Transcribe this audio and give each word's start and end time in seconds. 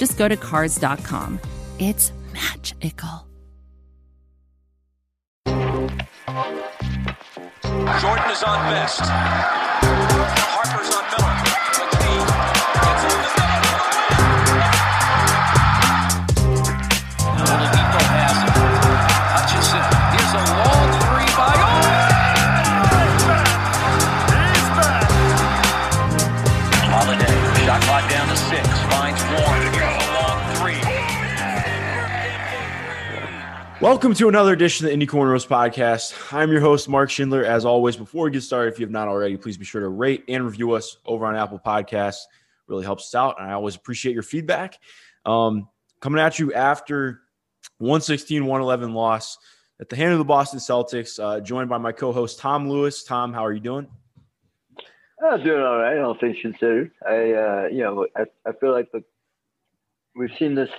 just 0.00 0.16
go 0.16 0.26
to 0.26 0.36
Cars.com. 0.36 1.38
It's 1.78 2.12
magical. 2.32 3.26
Jordan 8.00 8.30
is 8.30 8.42
on 8.42 8.58
best. 8.70 10.49
Welcome 33.90 34.14
to 34.14 34.28
another 34.28 34.52
edition 34.52 34.86
of 34.86 34.90
the 34.90 34.92
Indy 34.92 35.04
Cornrows 35.08 35.44
podcast. 35.44 36.32
I'm 36.32 36.52
your 36.52 36.60
host, 36.60 36.88
Mark 36.88 37.10
Schindler. 37.10 37.44
As 37.44 37.64
always, 37.64 37.96
before 37.96 38.26
we 38.26 38.30
get 38.30 38.44
started, 38.44 38.72
if 38.72 38.78
you 38.78 38.86
have 38.86 38.92
not 38.92 39.08
already, 39.08 39.36
please 39.36 39.58
be 39.58 39.64
sure 39.64 39.80
to 39.80 39.88
rate 39.88 40.22
and 40.28 40.44
review 40.44 40.70
us 40.74 40.98
over 41.04 41.26
on 41.26 41.34
Apple 41.34 41.58
Podcasts. 41.58 42.20
Really 42.68 42.84
helps 42.84 43.06
us 43.06 43.16
out, 43.16 43.40
and 43.40 43.50
I 43.50 43.54
always 43.54 43.74
appreciate 43.74 44.12
your 44.12 44.22
feedback. 44.22 44.78
Um, 45.26 45.68
coming 45.98 46.20
at 46.20 46.38
you 46.38 46.54
after 46.54 47.22
116 47.78 48.46
111 48.46 48.94
loss 48.94 49.38
at 49.80 49.88
the 49.88 49.96
hand 49.96 50.12
of 50.12 50.18
the 50.18 50.24
Boston 50.24 50.60
Celtics, 50.60 51.18
uh, 51.20 51.40
joined 51.40 51.68
by 51.68 51.78
my 51.78 51.90
co 51.90 52.12
host, 52.12 52.38
Tom 52.38 52.68
Lewis. 52.70 53.02
Tom, 53.02 53.32
how 53.32 53.44
are 53.44 53.52
you 53.52 53.58
doing? 53.58 53.88
I'm 55.20 55.42
doing 55.42 55.62
all 55.62 55.78
right, 55.78 55.98
all 55.98 56.16
things 56.16 56.36
considered. 56.40 56.92
I, 57.04 57.32
uh, 57.32 57.68
you 57.72 57.80
know, 57.80 58.06
I, 58.16 58.26
I 58.46 58.52
feel 58.52 58.70
like 58.70 58.92
the 58.92 59.02
we've 60.14 60.30
seen 60.38 60.54
this 60.54 60.70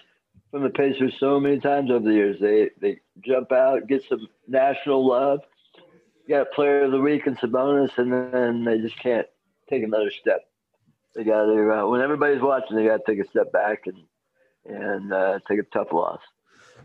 from 0.52 0.64
the 0.64 0.70
Pacers 0.70 1.16
so 1.20 1.40
many 1.40 1.60
times 1.60 1.90
over 1.90 2.06
the 2.06 2.14
years. 2.14 2.40
They 2.40 2.70
they 2.80 3.00
jump 3.26 3.52
out, 3.52 3.88
get 3.88 4.04
some 4.08 4.28
national 4.48 5.08
love, 5.08 5.40
got 6.30 6.52
Player 6.52 6.84
of 6.84 6.92
the 6.92 7.00
Week 7.00 7.26
and 7.26 7.38
Sabonis, 7.40 7.98
and 7.98 8.12
then 8.12 8.66
they 8.66 8.80
just 8.80 9.00
can't 9.00 9.28
take 9.70 9.84
another 9.84 10.12
step. 10.12 10.42
They 11.16 11.24
got 11.24 11.46
to 11.46 11.80
uh, 11.80 11.88
when 11.88 12.02
everybody's 12.02 12.42
watching, 12.42 12.76
they 12.76 12.86
got 12.86 13.06
to 13.06 13.12
take 13.12 13.26
a 13.26 13.30
step 13.30 13.52
back 13.52 13.88
and 13.88 13.98
and 14.66 15.14
uh, 15.14 15.40
take 15.48 15.60
a 15.60 15.64
tough 15.64 15.92
loss. 15.92 16.20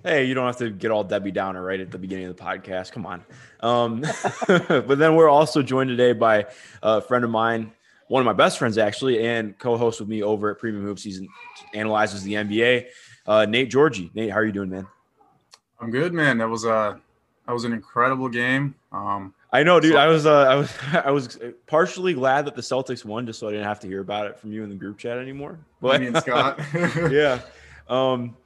Hey, 0.03 0.25
you 0.25 0.35
don't 0.35 0.47
have 0.47 0.59
to 0.59 0.71
get 0.71 0.91
all 0.91 1.05
Debbie 1.05 1.33
Downer 1.33 1.63
right 1.63 1.81
at 1.81 1.91
the 1.91 1.99
beginning 1.99 2.27
of 2.27 2.37
the 2.37 2.43
podcast. 2.43 2.93
Come 2.93 3.07
on. 3.07 3.25
Um, 3.61 4.05
but 4.47 4.99
then 4.99 5.17
we're 5.17 5.29
also 5.29 5.63
joined 5.63 5.89
today 5.89 6.13
by 6.13 6.47
a 6.83 7.01
friend 7.01 7.25
of 7.25 7.31
mine, 7.31 7.73
one 8.09 8.21
of 8.21 8.27
my 8.27 8.33
best 8.33 8.59
friends 8.59 8.79
actually, 8.79 9.27
and 9.27 9.59
co-host 9.59 9.99
with 10.01 10.09
me 10.09 10.23
over 10.23 10.51
at 10.51 10.59
Premium 10.59 10.85
Hoops. 10.85 11.03
He 11.03 11.29
analyzes 11.75 12.23
the 12.23 12.35
NBA. 12.35 12.87
Uh, 13.27 13.45
Nate 13.47 13.71
Georgy. 13.71 14.11
Nate, 14.15 14.31
how 14.31 14.39
are 14.39 14.45
you 14.45 14.53
doing, 14.53 14.71
man? 14.71 14.87
I'm 15.81 15.91
good, 15.91 16.13
man. 16.13 16.39
That 16.39 16.49
was 16.49 16.65
a 16.65 17.01
that 17.47 17.53
was 17.53 17.65
an 17.65 17.73
incredible 17.73 18.29
game. 18.29 18.75
Um, 18.93 19.35
I 19.53 19.63
know, 19.63 19.81
dude. 19.81 19.97
I 19.97 20.07
was 20.07 20.27
uh, 20.27 20.47
I 20.49 20.55
was 20.55 20.73
I 20.93 21.11
was 21.11 21.39
partially 21.67 22.15
glad 22.15 22.47
that 22.47 22.55
the 22.55 22.63
Celtics 22.63 23.05
won, 23.05 23.27
just 23.27 23.39
so 23.39 23.49
I 23.49 23.53
didn't 23.53 23.67
have 23.67 23.81
to 23.81 23.87
hear 23.87 24.01
about 24.01 24.27
it 24.27 24.39
from 24.39 24.53
you 24.53 24.63
in 24.65 24.71
the 24.71 24.77
group 24.77 24.99
chat 24.99 25.19
anymore. 25.19 25.59
But 25.81 26.01
me 26.01 26.09
and 26.09 26.17
Scott. 26.17 26.61
yeah. 27.11 27.41
Um, 27.89 28.37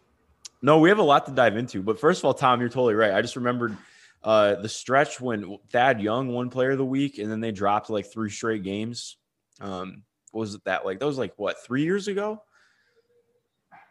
no, 0.62 0.78
we 0.78 0.88
have 0.90 0.98
a 0.98 1.02
lot 1.02 1.26
to 1.26 1.32
dive 1.32 1.56
into. 1.56 1.82
But 1.82 1.98
first 1.98 2.20
of 2.20 2.26
all, 2.26 2.34
Tom, 2.34 2.60
you're 2.60 2.68
totally 2.68 2.94
right. 2.94 3.12
I 3.12 3.22
just 3.22 3.36
remembered 3.36 3.76
uh, 4.22 4.56
the 4.56 4.68
stretch 4.68 5.20
when 5.20 5.58
Thad 5.70 6.00
Young 6.00 6.28
won 6.28 6.50
Player 6.50 6.72
of 6.72 6.78
the 6.78 6.84
Week, 6.84 7.18
and 7.18 7.30
then 7.30 7.40
they 7.40 7.52
dropped 7.52 7.88
like 7.88 8.06
three 8.06 8.30
straight 8.30 8.62
games. 8.62 9.16
Um, 9.60 10.02
what 10.32 10.40
was 10.40 10.54
it 10.54 10.64
that 10.64 10.84
like? 10.84 11.00
That 11.00 11.06
was 11.06 11.18
like 11.18 11.32
what 11.36 11.62
three 11.64 11.82
years 11.82 12.08
ago? 12.08 12.42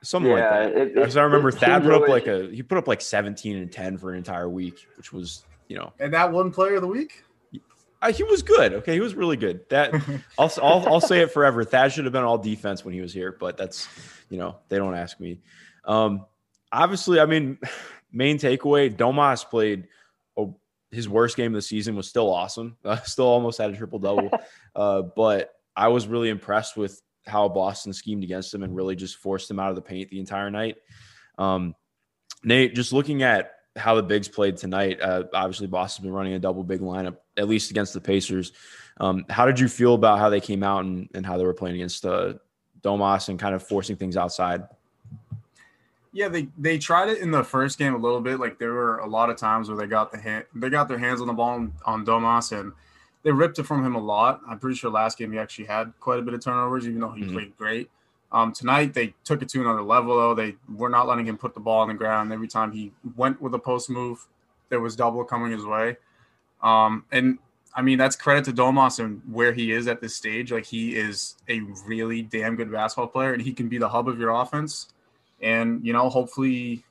Something 0.01 0.31
like 0.31 0.43
that. 0.43 0.71
it- 0.71 0.95
Because 0.95 1.17
I 1.17 1.23
remember 1.23 1.51
Thad 1.51 1.81
seems 1.81 1.93
put 1.93 2.03
up 2.03 2.09
like 2.09 2.27
a 2.27 2.49
he 2.49 2.63
put 2.63 2.77
up 2.77 2.87
like 2.87 3.01
17 3.01 3.57
and 3.57 3.71
10 3.71 3.97
for 3.97 4.11
an 4.11 4.17
entire 4.17 4.49
week, 4.49 4.87
which 4.97 5.11
was 5.11 5.43
you 5.67 5.77
know 5.77 5.93
and 5.99 6.13
that 6.13 6.31
one 6.31 6.51
player 6.51 6.75
of 6.75 6.81
the 6.81 6.87
week. 6.87 7.23
I, 8.01 8.11
he 8.11 8.23
was 8.23 8.41
good. 8.41 8.73
Okay, 8.75 8.93
he 8.93 9.01
was 9.01 9.13
really 9.13 9.35
good. 9.35 9.67
That 9.69 9.93
I'll, 10.37 10.51
I'll 10.61 10.87
I'll 10.87 11.01
say 11.01 11.19
it 11.19 11.31
forever. 11.31 11.63
Thad 11.63 11.91
should 11.91 12.05
have 12.05 12.13
been 12.13 12.23
all 12.23 12.37
defense 12.37 12.85
when 12.85 12.93
he 12.93 13.01
was 13.01 13.13
here, 13.13 13.35
but 13.37 13.57
that's 13.57 13.87
you 14.29 14.37
know 14.37 14.55
they 14.69 14.77
don't 14.77 14.95
ask 14.95 15.19
me. 15.19 15.41
Um, 15.83 16.25
obviously, 16.71 17.19
I 17.19 17.25
mean, 17.25 17.57
main 18.11 18.37
takeaway: 18.37 18.95
Domas 18.95 19.45
played 19.45 19.87
oh, 20.37 20.55
his 20.91 21.09
worst 21.09 21.35
game 21.35 21.51
of 21.51 21.55
the 21.55 21.61
season. 21.61 21.95
Was 21.95 22.07
still 22.07 22.33
awesome. 22.33 22.77
Uh, 22.85 22.95
still 23.03 23.27
almost 23.27 23.57
had 23.57 23.71
a 23.71 23.75
triple 23.75 23.99
double. 23.99 24.31
uh, 24.75 25.01
but 25.01 25.53
I 25.75 25.89
was 25.89 26.07
really 26.07 26.29
impressed 26.29 26.77
with 26.77 27.01
how 27.25 27.47
Boston 27.47 27.93
schemed 27.93 28.23
against 28.23 28.51
them 28.51 28.63
and 28.63 28.75
really 28.75 28.95
just 28.95 29.17
forced 29.17 29.47
them 29.47 29.59
out 29.59 29.69
of 29.69 29.75
the 29.75 29.81
paint 29.81 30.09
the 30.09 30.19
entire 30.19 30.49
night. 30.49 30.77
Um, 31.37 31.75
Nate, 32.43 32.75
just 32.75 32.93
looking 32.93 33.23
at 33.23 33.53
how 33.75 33.95
the 33.95 34.03
bigs 34.03 34.27
played 34.27 34.57
tonight, 34.57 34.99
uh, 35.01 35.23
obviously 35.33 35.67
Boston's 35.67 36.05
been 36.05 36.13
running 36.13 36.33
a 36.33 36.39
double 36.39 36.63
big 36.63 36.81
lineup 36.81 37.17
at 37.37 37.47
least 37.47 37.71
against 37.71 37.93
the 37.93 38.01
Pacers. 38.01 38.51
Um, 38.99 39.25
how 39.29 39.45
did 39.45 39.59
you 39.59 39.67
feel 39.67 39.93
about 39.93 40.19
how 40.19 40.29
they 40.29 40.41
came 40.41 40.63
out 40.63 40.83
and, 40.83 41.09
and 41.13 41.25
how 41.25 41.37
they 41.37 41.45
were 41.45 41.53
playing 41.53 41.75
against 41.75 42.05
uh, 42.05 42.33
Domas 42.81 43.29
and 43.29 43.39
kind 43.39 43.55
of 43.55 43.63
forcing 43.63 43.95
things 43.95 44.17
outside? 44.17 44.63
Yeah, 46.11 46.27
they 46.27 46.47
they 46.57 46.79
tried 46.79 47.09
it 47.09 47.19
in 47.19 47.29
the 47.29 47.43
first 47.43 47.77
game 47.77 47.93
a 47.93 47.97
little 47.97 48.19
bit. 48.19 48.39
Like 48.39 48.57
there 48.57 48.73
were 48.73 48.97
a 48.97 49.07
lot 49.07 49.29
of 49.29 49.37
times 49.37 49.69
where 49.69 49.77
they 49.77 49.85
got 49.85 50.11
the 50.11 50.17
hand, 50.17 50.45
they 50.55 50.69
got 50.69 50.87
their 50.87 50.97
hands 50.97 51.21
on 51.21 51.27
the 51.27 51.33
ball 51.33 51.51
on, 51.51 51.73
on 51.85 52.05
Domas 52.05 52.59
and 52.59 52.73
they 53.23 53.31
ripped 53.31 53.59
it 53.59 53.63
from 53.63 53.85
him 53.85 53.95
a 53.95 53.99
lot. 53.99 54.41
I'm 54.47 54.59
pretty 54.59 54.75
sure 54.77 54.89
last 54.89 55.17
game 55.17 55.31
he 55.31 55.39
actually 55.39 55.65
had 55.65 55.93
quite 55.99 56.19
a 56.19 56.21
bit 56.21 56.33
of 56.33 56.43
turnovers, 56.43 56.87
even 56.87 57.01
though 57.01 57.11
he 57.11 57.23
Mhm. 57.23 57.33
played 57.33 57.57
great. 57.57 57.89
Um, 58.31 58.51
tonight 58.53 58.93
they 58.93 59.13
took 59.23 59.41
it 59.41 59.49
to 59.49 59.61
another 59.61 59.81
level 59.81 60.15
though. 60.15 60.33
They 60.35 60.55
were 60.73 60.89
not 60.89 61.07
letting 61.07 61.25
him 61.25 61.37
put 61.37 61.53
the 61.53 61.59
ball 61.59 61.81
on 61.81 61.87
the 61.87 61.95
ground. 61.95 62.31
Every 62.31 62.47
time 62.47 62.71
he 62.71 62.91
went 63.15 63.41
with 63.41 63.53
a 63.55 63.59
post 63.59 63.89
move, 63.89 64.27
there 64.69 64.79
was 64.79 64.95
double 64.95 65.23
coming 65.23 65.51
his 65.51 65.65
way. 65.65 65.97
Um, 66.61 67.05
and 67.11 67.39
I 67.75 67.81
mean 67.81 67.97
that's 67.97 68.15
credit 68.15 68.45
to 68.45 68.53
Domas 68.53 68.99
and 68.99 69.21
where 69.31 69.51
he 69.51 69.71
is 69.71 69.87
at 69.87 69.99
this 70.01 70.15
stage. 70.15 70.51
Like 70.51 70.65
he 70.65 70.95
is 70.95 71.35
a 71.47 71.61
really 71.85 72.21
damn 72.21 72.55
good 72.55 72.71
basketball 72.71 73.07
player, 73.07 73.33
and 73.33 73.41
he 73.41 73.53
can 73.53 73.67
be 73.67 73.77
the 73.77 73.89
hub 73.89 74.07
of 74.07 74.19
your 74.19 74.29
offense. 74.31 74.93
And 75.41 75.85
you 75.85 75.93
know, 75.93 76.09
hopefully, 76.09 76.83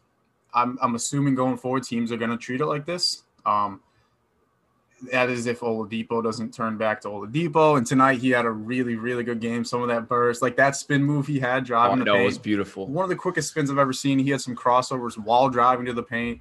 I'm 0.55 0.79
I'm 0.83 0.95
assuming 0.95 1.35
going 1.35 1.57
forward, 1.57 1.85
teams 1.85 2.11
are 2.11 2.17
going 2.17 2.31
to 2.31 2.37
treat 2.37 2.61
it 2.61 2.67
like 2.67 2.85
this. 2.85 3.23
Um, 3.47 3.81
that 5.13 5.31
is 5.31 5.47
if 5.47 5.61
Oladipo 5.61 6.23
doesn't 6.23 6.53
turn 6.53 6.77
back 6.77 7.01
to 7.03 7.09
Oladipo. 7.09 7.79
And 7.79 7.87
tonight 7.87 8.19
he 8.19 8.31
had 8.31 8.45
a 8.45 8.51
really 8.51 8.97
really 8.97 9.23
good 9.25 9.41
game. 9.41 9.65
Some 9.65 9.83
of 9.83 9.89
that 9.89 10.09
burst, 10.09 10.43
like 10.43 10.57
that 10.57 10.77
spin 10.77 11.03
move 11.05 11.27
he 11.27 11.39
had 11.39 11.63
Oh, 11.63 11.67
driving 11.67 11.99
the 12.01 12.05
no, 12.07 12.15
it 12.17 12.25
was 12.25 12.39
beautiful. 12.39 12.87
one 12.87 13.05
of 13.05 13.09
the 13.09 13.17
quickest 13.17 13.51
spins 13.51 13.71
I've 13.71 13.79
ever 13.79 13.93
seen. 13.93 14.19
He 14.19 14.31
had 14.31 14.41
some 14.41 14.57
crossovers 14.57 15.15
while 15.17 15.49
driving 15.49 15.87
to 15.87 15.93
the 15.93 16.03
paint. 16.03 16.41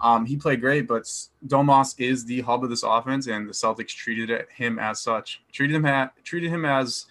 Um, 0.00 0.26
he 0.26 0.36
played 0.36 0.60
great, 0.60 0.88
but 0.88 1.04
Domas 1.46 1.94
is 1.98 2.24
the 2.24 2.40
hub 2.40 2.64
of 2.64 2.70
this 2.70 2.82
offense, 2.82 3.28
and 3.28 3.48
the 3.48 3.52
Celtics 3.52 3.90
treated 3.94 4.46
him 4.52 4.80
as 4.80 5.00
such. 5.00 5.42
Treated 5.52 5.76
him 5.76 5.86
at, 5.86 6.12
treated 6.24 6.50
him 6.50 6.64
as 6.64 7.06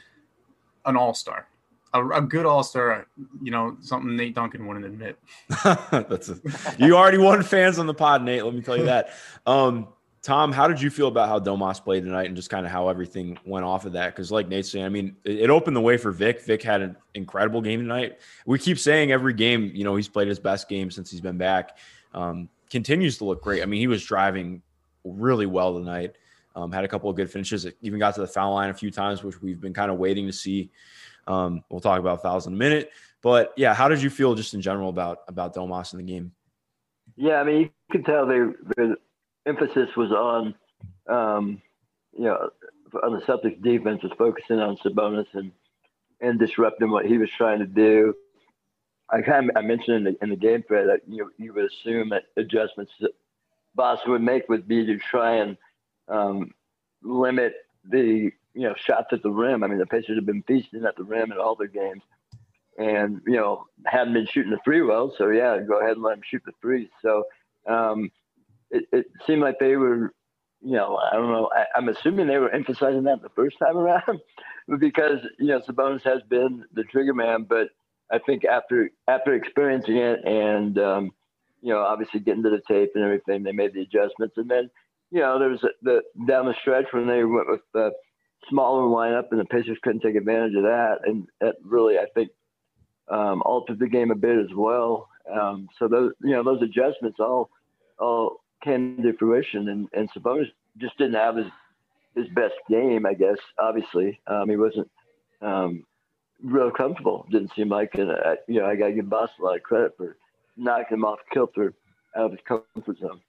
an 0.86 0.98
all 0.98 1.14
star, 1.14 1.48
a, 1.94 2.06
a 2.10 2.22
good 2.22 2.46
all 2.46 2.64
star. 2.64 3.08
You 3.42 3.52
know, 3.52 3.78
something 3.80 4.14
Nate 4.18 4.36
Duncan 4.36 4.68
wouldn't 4.68 4.84
admit. 4.86 5.18
That's 5.64 6.28
a, 6.30 6.38
you 6.80 6.98
already 6.98 7.18
won 7.18 7.44
fans 7.44 7.80
on 7.80 7.88
the 7.88 7.94
pod, 7.94 8.24
Nate. 8.26 8.44
Let 8.44 8.54
me 8.54 8.62
tell 8.62 8.76
you 8.76 8.86
that. 8.86 9.12
Um, 9.46 9.88
Tom, 10.24 10.52
how 10.52 10.68
did 10.68 10.80
you 10.80 10.92
feel 10.92 11.08
about 11.08 11.30
how 11.30 11.40
Domas 11.40 11.84
played 11.84 12.04
tonight 12.04 12.28
and 12.28 12.36
just 12.36 12.52
kind 12.52 12.64
of 12.64 12.72
how 12.72 12.90
everything 12.90 13.40
went 13.44 13.66
off 13.66 13.86
of 13.86 13.94
that? 13.94 14.14
Because, 14.14 14.32
like 14.32 14.48
Nate's 14.48 14.72
saying, 14.72 14.86
I 14.86 14.90
mean, 14.90 15.16
it, 15.24 15.40
it 15.42 15.50
opened 15.50 15.76
the 15.76 15.82
way 15.82 15.98
for 15.98 16.12
Vic. 16.12 16.42
Vic 16.42 16.62
had 16.62 16.82
an 16.82 16.96
incredible 17.16 17.60
game 17.60 17.80
tonight. 17.80 18.20
We 18.46 18.60
keep 18.60 18.78
saying 18.78 19.12
every 19.12 19.34
game, 19.34 19.72
you 19.74 19.84
know, 19.84 19.96
he's 19.96 20.08
played 20.08 20.28
his 20.28 20.38
best 20.38 20.70
game 20.70 20.92
since 20.92 21.10
he's 21.10 21.22
been 21.22 21.38
back. 21.38 21.78
Um, 22.14 22.50
continues 22.70 23.18
to 23.18 23.26
look 23.26 23.42
great. 23.42 23.64
I 23.64 23.66
mean, 23.66 23.80
he 23.80 23.88
was 23.88 24.04
driving 24.06 24.62
really 25.04 25.48
well 25.48 25.74
tonight. 25.74 26.16
Um, 26.56 26.72
had 26.72 26.84
a 26.84 26.88
couple 26.88 27.10
of 27.10 27.16
good 27.16 27.32
finishes. 27.32 27.66
Even 27.82 27.98
got 27.98 28.14
to 28.16 28.22
the 28.22 28.28
foul 28.28 28.54
line 28.54 28.70
a 28.70 28.74
few 28.76 28.92
times, 28.92 29.24
which 29.24 29.42
we've 29.42 29.60
been 29.60 29.74
kind 29.74 29.90
of 29.90 29.98
waiting 29.98 30.28
to 30.28 30.34
see. 30.34 30.70
Um, 31.26 31.64
we'll 31.70 31.80
talk 31.80 32.00
about 32.00 32.22
fouls 32.22 32.46
in 32.46 32.54
a 32.54 32.58
minute. 32.58 32.92
But 33.22 33.54
yeah, 33.56 33.74
how 33.74 33.88
did 33.88 34.02
you 34.04 34.10
feel 34.10 34.36
just 34.36 34.54
in 34.54 34.62
general 34.62 34.90
about 34.90 35.20
about 35.28 35.56
Domas 35.56 35.94
in 35.94 35.98
the 35.98 36.04
game? 36.04 36.32
Yeah, 37.16 37.40
I 37.40 37.44
mean, 37.44 37.60
you 37.62 37.70
can 37.92 38.04
tell 38.04 38.26
they, 38.26 38.40
the 38.76 38.98
emphasis 39.46 39.90
was 39.96 40.12
on, 40.12 40.56
um, 41.10 41.62
you 42.18 42.26
know, 42.26 42.50
on 43.04 43.14
the 43.14 43.22
Celtics 43.22 43.62
defense 43.62 44.04
was 44.04 44.12
focusing 44.18 44.60
on 44.60 44.78
Sabonis 44.78 45.28
and 45.34 45.52
and 46.20 46.40
disrupting 46.40 46.92
what 46.92 47.06
he 47.06 47.18
was 47.18 47.30
trying 47.36 47.60
to 47.60 47.66
do. 47.66 48.14
I 49.10 49.22
kind 49.22 49.50
of 49.50 49.58
I 49.58 49.62
mentioned 49.62 49.98
in 49.98 50.04
the, 50.04 50.24
in 50.24 50.30
the 50.30 50.36
game 50.36 50.64
thread 50.68 50.88
that 50.88 51.02
you 51.08 51.32
you 51.38 51.54
would 51.54 51.66
assume 51.72 52.10
that 52.10 52.24
adjustments 52.38 52.94
that 53.00 53.12
Boston 53.76 54.12
would 54.12 54.22
make 54.22 54.48
would 54.50 54.68
be 54.68 54.86
to 54.86 54.98
try 54.98 55.38
and 55.38 55.58
um, 56.08 56.52
limit 57.04 57.54
the 57.90 58.32
you 58.54 58.62
know 58.62 58.76
shots 58.78 59.08
at 59.12 59.24
the 59.24 59.32
rim. 59.32 59.64
I 59.64 59.68
mean, 59.68 59.80
the 59.80 59.86
Pacers 59.86 60.18
have 60.18 60.26
been 60.26 60.44
feasting 60.44 60.86
at 60.86 60.96
the 60.96 61.04
rim 61.04 61.32
in 61.32 61.38
all 61.38 61.56
their 61.56 61.68
games, 61.68 62.04
and 62.78 63.22
you 63.26 63.36
know 63.36 63.66
hadn't 63.86 64.14
been 64.14 64.28
shooting 64.28 64.52
the 64.52 64.60
free 64.64 64.82
well. 64.82 65.14
So 65.18 65.30
yeah, 65.30 65.60
go 65.60 65.80
ahead 65.80 65.94
and 65.94 66.04
let 66.04 66.16
them 66.16 66.24
shoot 66.24 66.44
the 66.46 66.54
free. 66.62 66.90
So 67.02 67.24
um, 67.68 68.12
it, 68.72 68.86
it 68.92 69.06
seemed 69.28 69.42
like 69.42 69.60
they 69.60 69.76
were, 69.76 70.14
you 70.62 70.74
know, 70.74 70.98
I 70.98 71.16
don't 71.16 71.32
know. 71.32 71.50
I, 71.54 71.78
am 71.78 71.90
assuming 71.90 72.28
they 72.28 72.38
were 72.38 72.54
emphasizing 72.54 73.04
that 73.04 73.22
the 73.22 73.30
first 73.30 73.58
time 73.60 73.78
around, 73.78 74.20
because 74.80 75.20
you 75.40 75.48
know 75.48 75.62
Sabonis 75.62 76.04
has 76.04 76.22
been 76.30 76.66
the 76.74 76.84
trigger 76.84 77.14
man, 77.14 77.46
but 77.48 77.70
I 78.12 78.20
think 78.20 78.46
after 78.46 78.92
after 79.08 79.34
experiencing 79.34 79.98
it 79.98 80.24
and 80.26 80.78
um, 80.78 81.12
you 81.62 81.74
know 81.74 81.80
obviously 81.80 82.20
getting 82.20 82.44
to 82.44 82.50
the 82.50 82.62
tape 82.68 82.92
and 82.96 83.04
everything, 83.04 83.44
they 83.44 83.52
made 83.52 83.74
the 83.74 83.82
adjustments, 83.82 84.36
and 84.38 84.50
then 84.50 84.70
you 85.12 85.20
know 85.20 85.40
there 85.40 85.50
was 85.50 85.62
the 85.82 86.02
down 86.28 86.46
the 86.46 86.56
stretch 86.62 86.88
when 86.92 87.08
they 87.08 87.24
went 87.24 87.50
with 87.50 87.62
the 87.74 87.92
smaller 88.50 88.84
lineup 88.84 89.28
and 89.32 89.40
the 89.40 89.46
Pacers 89.46 89.78
couldn't 89.84 90.02
take 90.02 90.16
advantage 90.16 90.56
of 90.56 90.64
that, 90.64 91.00
and 91.06 91.28
that 91.40 91.56
really 91.64 91.98
I 91.98 92.06
think 92.14 92.30
um, 93.10 93.42
altered 93.44 93.80
the 93.80 93.88
game 93.88 94.12
a 94.12 94.16
bit 94.16 94.38
as 94.38 94.54
well. 94.56 95.10
Um, 95.32 95.70
so 95.78 95.88
those 95.88 96.12
you 96.24 96.32
know 96.32 96.44
those 96.44 96.62
adjustments 96.62 97.20
all 97.20 97.50
all 98.00 98.41
came 98.62 99.02
to 99.02 99.14
fruition, 99.14 99.70
and 99.70 99.88
and 99.94 100.10
Sabonis 100.12 100.52
just 100.78 100.98
didn't 100.98 101.16
have 101.16 101.36
his 101.36 101.48
his 102.16 102.28
best 102.30 102.56
game, 102.70 103.06
I 103.06 103.14
guess. 103.14 103.38
Obviously, 103.60 104.20
um, 104.28 104.50
he 104.50 104.58
wasn't 104.58 104.90
um, 105.42 105.86
real 106.44 106.72
comfortable. 106.72 107.26
Didn't 107.32 107.52
seem 107.56 107.70
like, 107.70 107.92
and 107.96 108.12
uh, 108.12 108.36
you 108.48 108.60
know, 108.60 108.66
I 108.66 108.76
got 108.76 108.88
to 108.88 108.94
give 108.94 109.10
Boston 109.10 109.44
a 109.44 109.46
lot 109.46 109.58
of 109.58 109.64
credit 109.64 109.94
for 109.98 110.18
knocking 110.58 110.98
him 110.98 111.06
off 111.06 111.20
kilter 111.32 111.74
out 112.16 112.26
of 112.26 112.32
his 112.32 112.42
comfort 112.48 113.00
zone. 113.00 113.22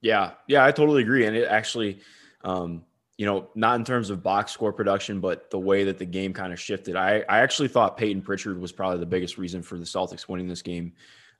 Yeah, 0.00 0.32
yeah, 0.46 0.64
I 0.64 0.72
totally 0.72 1.02
agree, 1.02 1.26
and 1.26 1.36
it 1.36 1.48
actually. 1.48 2.00
Um, 2.44 2.84
you 3.18 3.24
know, 3.24 3.48
not 3.54 3.76
in 3.76 3.84
terms 3.84 4.10
of 4.10 4.22
box 4.22 4.52
score 4.52 4.72
production, 4.72 5.20
but 5.20 5.50
the 5.50 5.58
way 5.58 5.84
that 5.84 5.98
the 5.98 6.04
game 6.04 6.34
kind 6.34 6.52
of 6.52 6.60
shifted. 6.60 6.96
I, 6.96 7.24
I 7.28 7.38
actually 7.38 7.68
thought 7.68 7.96
Payton 7.96 8.22
Pritchard 8.22 8.60
was 8.60 8.72
probably 8.72 8.98
the 8.98 9.06
biggest 9.06 9.38
reason 9.38 9.62
for 9.62 9.78
the 9.78 9.86
Celtics 9.86 10.28
winning 10.28 10.48
this 10.48 10.60
game. 10.60 10.92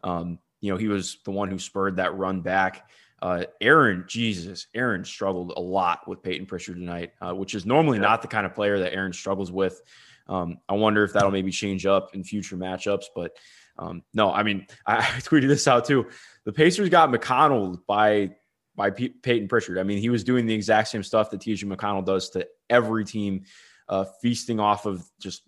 Um, 0.03 0.39
you 0.61 0.71
know, 0.71 0.79
he 0.79 0.89
was 0.89 1.19
the 1.25 1.33
one 1.33 1.51
who 1.51 1.59
spurred 1.59 1.97
that 1.97 2.17
run 2.17 2.41
back. 2.41 2.89
Uh, 3.23 3.45
Aaron, 3.61 4.05
Jesus, 4.07 4.67
Aaron 4.75 5.05
struggled 5.05 5.53
a 5.57 5.61
lot 5.61 6.07
with 6.07 6.23
Payton 6.23 6.47
Pritchard 6.47 6.77
tonight, 6.77 7.13
uh, 7.21 7.33
which 7.33 7.55
is 7.55 7.65
normally 7.65 7.99
not 7.99 8.23
the 8.23 8.29
kind 8.29 8.45
of 8.45 8.55
player 8.55 8.79
that 8.79 8.93
Aaron 8.93 9.13
struggles 9.13 9.51
with. 9.51 9.81
Um, 10.29 10.59
I 10.69 10.75
wonder 10.75 11.05
if 11.05 11.13
that'll 11.13 11.31
maybe 11.31 11.51
change 11.51 11.87
up 11.87 12.15
in 12.15 12.25
future 12.25 12.57
matchups. 12.57 13.07
But 13.15 13.37
um, 13.79 14.03
no, 14.13 14.33
I 14.33 14.43
mean, 14.43 14.67
I, 14.87 14.97
I, 14.99 15.21
tweeted 15.21 15.49
this 15.49 15.69
out 15.69 15.85
too. 15.85 16.09
The 16.45 16.53
Pacers 16.53 16.89
got 16.89 17.11
McConnell 17.11 17.81
by 17.87 18.33
by 18.75 18.91
P- 18.91 19.09
Payton 19.09 19.49
Pritchard. 19.49 19.79
I 19.79 19.83
mean, 19.83 19.99
he 19.99 20.11
was 20.11 20.23
doing 20.23 20.47
the 20.47 20.55
exact 20.55 20.89
same 20.89 21.03
stuff 21.03 21.31
that 21.31 21.41
TJ 21.41 21.65
McConnell 21.65 22.05
does 22.05 22.31
to 22.31 22.47
every 22.69 23.05
team, 23.05 23.45
uh, 23.89 24.05
feasting 24.21 24.61
off 24.61 24.85
of 24.85 25.05
just 25.19 25.43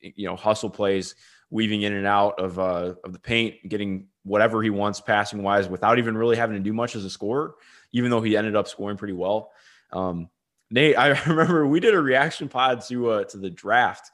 you 0.00 0.26
know 0.26 0.36
hustle 0.36 0.70
plays, 0.70 1.14
weaving 1.50 1.82
in 1.82 1.92
and 1.92 2.06
out 2.06 2.38
of 2.38 2.58
uh, 2.58 2.94
of 3.04 3.12
the 3.12 3.18
paint, 3.18 3.56
getting 3.68 4.06
whatever 4.22 4.62
he 4.62 4.70
wants 4.70 5.00
passing 5.00 5.42
wise 5.42 5.68
without 5.68 5.98
even 5.98 6.16
really 6.16 6.36
having 6.36 6.56
to 6.56 6.62
do 6.62 6.72
much 6.72 6.96
as 6.96 7.04
a 7.04 7.10
scorer. 7.10 7.54
Even 7.92 8.10
though 8.10 8.22
he 8.22 8.36
ended 8.36 8.54
up 8.54 8.68
scoring 8.68 8.96
pretty 8.96 9.14
well. 9.14 9.50
Um, 9.92 10.28
Nate, 10.70 10.96
I 10.96 11.08
remember 11.26 11.66
we 11.66 11.80
did 11.80 11.94
a 11.94 12.00
reaction 12.00 12.48
pod 12.48 12.82
to 12.82 13.10
uh, 13.10 13.24
to 13.24 13.38
the 13.38 13.50
draft, 13.50 14.10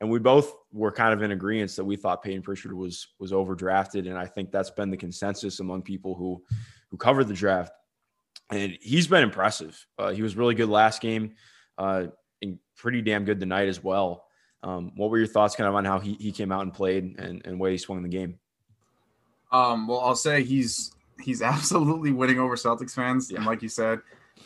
and 0.00 0.10
we 0.10 0.18
both 0.18 0.54
were 0.72 0.92
kind 0.92 1.14
of 1.14 1.22
in 1.22 1.30
agreement 1.30 1.74
that 1.76 1.84
we 1.84 1.96
thought 1.96 2.22
Payton 2.22 2.42
Pritchard 2.42 2.72
was 2.72 3.08
was 3.18 3.32
overdrafted, 3.32 4.08
and 4.08 4.18
I 4.18 4.26
think 4.26 4.50
that's 4.50 4.70
been 4.70 4.90
the 4.90 4.96
consensus 4.96 5.60
among 5.60 5.82
people 5.82 6.14
who 6.14 6.42
who 6.90 6.96
covered 6.96 7.28
the 7.28 7.34
draft 7.34 7.72
and 8.50 8.76
he's 8.80 9.06
been 9.06 9.22
impressive. 9.22 9.86
Uh, 9.98 10.10
he 10.10 10.22
was 10.22 10.36
really 10.36 10.54
good 10.54 10.68
last 10.68 11.00
game, 11.00 11.34
uh, 11.78 12.06
and 12.42 12.58
pretty 12.76 13.02
damn 13.02 13.24
good 13.24 13.40
tonight 13.40 13.68
as 13.68 13.82
well. 13.82 14.24
Um, 14.62 14.92
what 14.96 15.10
were 15.10 15.18
your 15.18 15.26
thoughts, 15.26 15.56
kind 15.56 15.68
of, 15.68 15.74
on 15.74 15.84
how 15.84 15.98
he, 15.98 16.14
he 16.14 16.32
came 16.32 16.52
out 16.52 16.62
and 16.62 16.72
played 16.72 17.18
and 17.18 17.42
and 17.44 17.58
way 17.58 17.72
he 17.72 17.78
swung 17.78 18.02
the 18.02 18.08
game? 18.08 18.38
Um, 19.52 19.88
well, 19.88 20.00
I'll 20.00 20.16
say 20.16 20.42
he's 20.42 20.92
he's 21.20 21.42
absolutely 21.42 22.12
winning 22.12 22.38
over 22.38 22.56
Celtics 22.56 22.94
fans, 22.94 23.30
yeah. 23.30 23.38
and 23.38 23.46
like 23.46 23.62
you 23.62 23.68
said, 23.68 24.00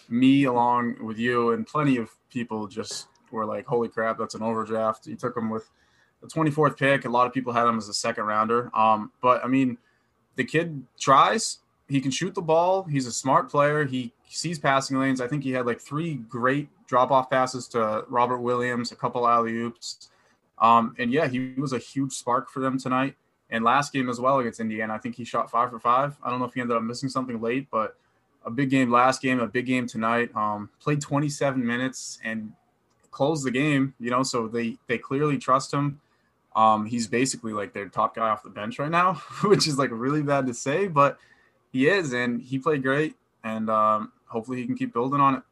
me 0.08 0.44
along 0.44 1.04
with 1.04 1.18
you 1.18 1.52
and 1.52 1.66
plenty 1.66 1.96
of 1.96 2.10
people 2.30 2.66
just 2.66 3.08
were 3.30 3.44
like, 3.44 3.66
"Holy 3.66 3.88
crap, 3.88 4.18
that's 4.18 4.34
an 4.34 4.42
overdraft." 4.42 5.06
He 5.06 5.16
took 5.16 5.36
him 5.36 5.50
with 5.50 5.68
the 6.20 6.28
24th 6.28 6.76
pick. 6.76 7.04
A 7.04 7.08
lot 7.08 7.26
of 7.26 7.32
people 7.32 7.52
had 7.52 7.66
him 7.66 7.76
as 7.76 7.88
a 7.88 7.94
second 7.94 8.24
rounder. 8.24 8.70
Um, 8.76 9.10
but 9.20 9.44
I 9.44 9.48
mean, 9.48 9.78
the 10.36 10.44
kid 10.44 10.84
tries 10.98 11.58
he 11.88 12.00
can 12.00 12.10
shoot 12.10 12.34
the 12.34 12.42
ball. 12.42 12.84
He's 12.84 13.06
a 13.06 13.12
smart 13.12 13.50
player. 13.50 13.84
He 13.84 14.12
sees 14.28 14.58
passing 14.58 14.98
lanes. 14.98 15.20
I 15.20 15.28
think 15.28 15.44
he 15.44 15.52
had 15.52 15.66
like 15.66 15.80
three 15.80 16.14
great 16.14 16.68
drop 16.86 17.10
off 17.10 17.30
passes 17.30 17.68
to 17.68 18.04
Robert 18.08 18.38
Williams, 18.38 18.92
a 18.92 18.96
couple 18.96 19.26
alley 19.26 19.52
oops. 19.52 20.10
Um, 20.58 20.94
and 20.98 21.12
yeah, 21.12 21.26
he 21.26 21.54
was 21.56 21.72
a 21.72 21.78
huge 21.78 22.12
spark 22.12 22.50
for 22.50 22.60
them 22.60 22.78
tonight. 22.78 23.16
And 23.50 23.64
last 23.64 23.92
game 23.92 24.08
as 24.08 24.20
well 24.20 24.38
against 24.38 24.60
Indiana, 24.60 24.94
I 24.94 24.98
think 24.98 25.16
he 25.16 25.24
shot 25.24 25.50
five 25.50 25.70
for 25.70 25.78
five. 25.78 26.16
I 26.22 26.30
don't 26.30 26.38
know 26.38 26.46
if 26.46 26.54
he 26.54 26.60
ended 26.60 26.76
up 26.76 26.82
missing 26.82 27.08
something 27.08 27.40
late, 27.40 27.68
but 27.70 27.96
a 28.44 28.50
big 28.50 28.70
game 28.70 28.90
last 28.90 29.22
game, 29.22 29.40
a 29.40 29.46
big 29.46 29.66
game 29.66 29.86
tonight. 29.86 30.34
Um, 30.34 30.70
played 30.80 31.00
27 31.00 31.64
minutes 31.64 32.18
and 32.24 32.52
closed 33.10 33.44
the 33.44 33.50
game. 33.50 33.94
You 34.00 34.10
know, 34.10 34.22
so 34.22 34.48
they 34.48 34.76
they 34.86 34.98
clearly 34.98 35.38
trust 35.38 35.72
him. 35.72 36.00
Um, 36.56 36.86
he's 36.86 37.06
basically 37.06 37.52
like 37.52 37.72
their 37.72 37.88
top 37.88 38.14
guy 38.14 38.28
off 38.28 38.42
the 38.42 38.50
bench 38.50 38.78
right 38.78 38.90
now, 38.90 39.14
which 39.44 39.66
is 39.66 39.78
like 39.78 39.90
really 39.92 40.22
bad 40.22 40.46
to 40.46 40.54
say, 40.54 40.86
but 40.86 41.18
he 41.72 41.88
is, 41.88 42.12
and 42.12 42.40
he 42.40 42.58
played 42.58 42.82
great, 42.82 43.16
and 43.42 43.68
um, 43.68 44.12
hopefully 44.26 44.58
he 44.58 44.66
can 44.66 44.76
keep 44.76 44.92
building 44.92 45.20
on 45.20 45.36
it. 45.36 45.42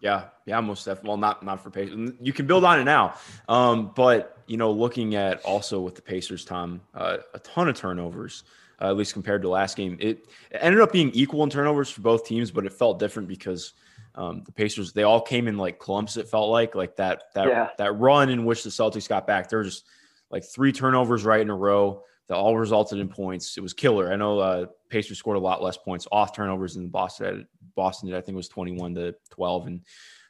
Yeah, 0.00 0.24
yeah, 0.46 0.60
most 0.60 0.84
definitely. 0.84 1.08
Well, 1.08 1.16
not 1.16 1.44
not 1.44 1.62
for 1.62 1.70
Pacers. 1.70 2.12
You 2.20 2.32
can 2.32 2.46
build 2.46 2.64
on 2.64 2.80
it 2.80 2.84
now, 2.84 3.14
um, 3.48 3.92
but 3.94 4.38
you 4.46 4.56
know, 4.56 4.70
looking 4.70 5.16
at 5.16 5.42
also 5.42 5.80
with 5.80 5.96
the 5.96 6.02
Pacers, 6.02 6.44
Tom, 6.44 6.80
uh, 6.94 7.18
a 7.34 7.38
ton 7.40 7.68
of 7.68 7.76
turnovers. 7.76 8.44
Uh, 8.80 8.90
at 8.90 8.96
least 8.96 9.12
compared 9.12 9.42
to 9.42 9.48
last 9.48 9.76
game, 9.76 9.96
it, 9.98 10.28
it, 10.52 10.60
ended 10.60 10.80
up 10.80 10.92
being 10.92 11.10
equal 11.10 11.42
in 11.42 11.50
turnovers 11.50 11.90
for 11.90 12.00
both 12.00 12.24
teams, 12.24 12.52
but 12.52 12.64
it 12.64 12.72
felt 12.72 13.00
different 13.00 13.28
because 13.28 13.72
um, 14.14 14.44
the 14.44 14.52
Pacers 14.52 14.92
they 14.92 15.02
all 15.02 15.20
came 15.20 15.48
in 15.48 15.56
like 15.56 15.80
clumps. 15.80 16.16
It 16.16 16.28
felt 16.28 16.48
like 16.50 16.76
like 16.76 16.94
that 16.96 17.24
that 17.34 17.48
yeah. 17.48 17.70
that 17.78 17.98
run 17.98 18.30
in 18.30 18.44
which 18.44 18.62
the 18.62 18.70
Celtics 18.70 19.08
got 19.08 19.26
back. 19.26 19.48
There 19.48 19.58
was 19.58 19.74
just 19.74 19.86
like 20.30 20.44
three 20.44 20.70
turnovers 20.70 21.24
right 21.24 21.40
in 21.40 21.50
a 21.50 21.56
row 21.56 22.04
that 22.28 22.36
all 22.36 22.56
resulted 22.56 22.98
in 22.98 23.08
points. 23.08 23.56
It 23.56 23.62
was 23.62 23.72
killer. 23.72 24.12
I 24.12 24.16
know 24.16 24.38
uh, 24.38 24.66
Pacers 24.90 25.18
scored 25.18 25.36
a 25.36 25.40
lot 25.40 25.62
less 25.62 25.76
points 25.76 26.06
off 26.12 26.34
turnovers 26.34 26.74
than 26.74 26.88
Boston. 26.88 27.46
Boston 27.74 28.08
did. 28.08 28.16
I 28.16 28.20
think 28.20 28.34
it 28.34 28.36
was 28.36 28.48
21 28.48 28.94
to 28.96 29.14
12 29.30 29.66
and 29.66 29.80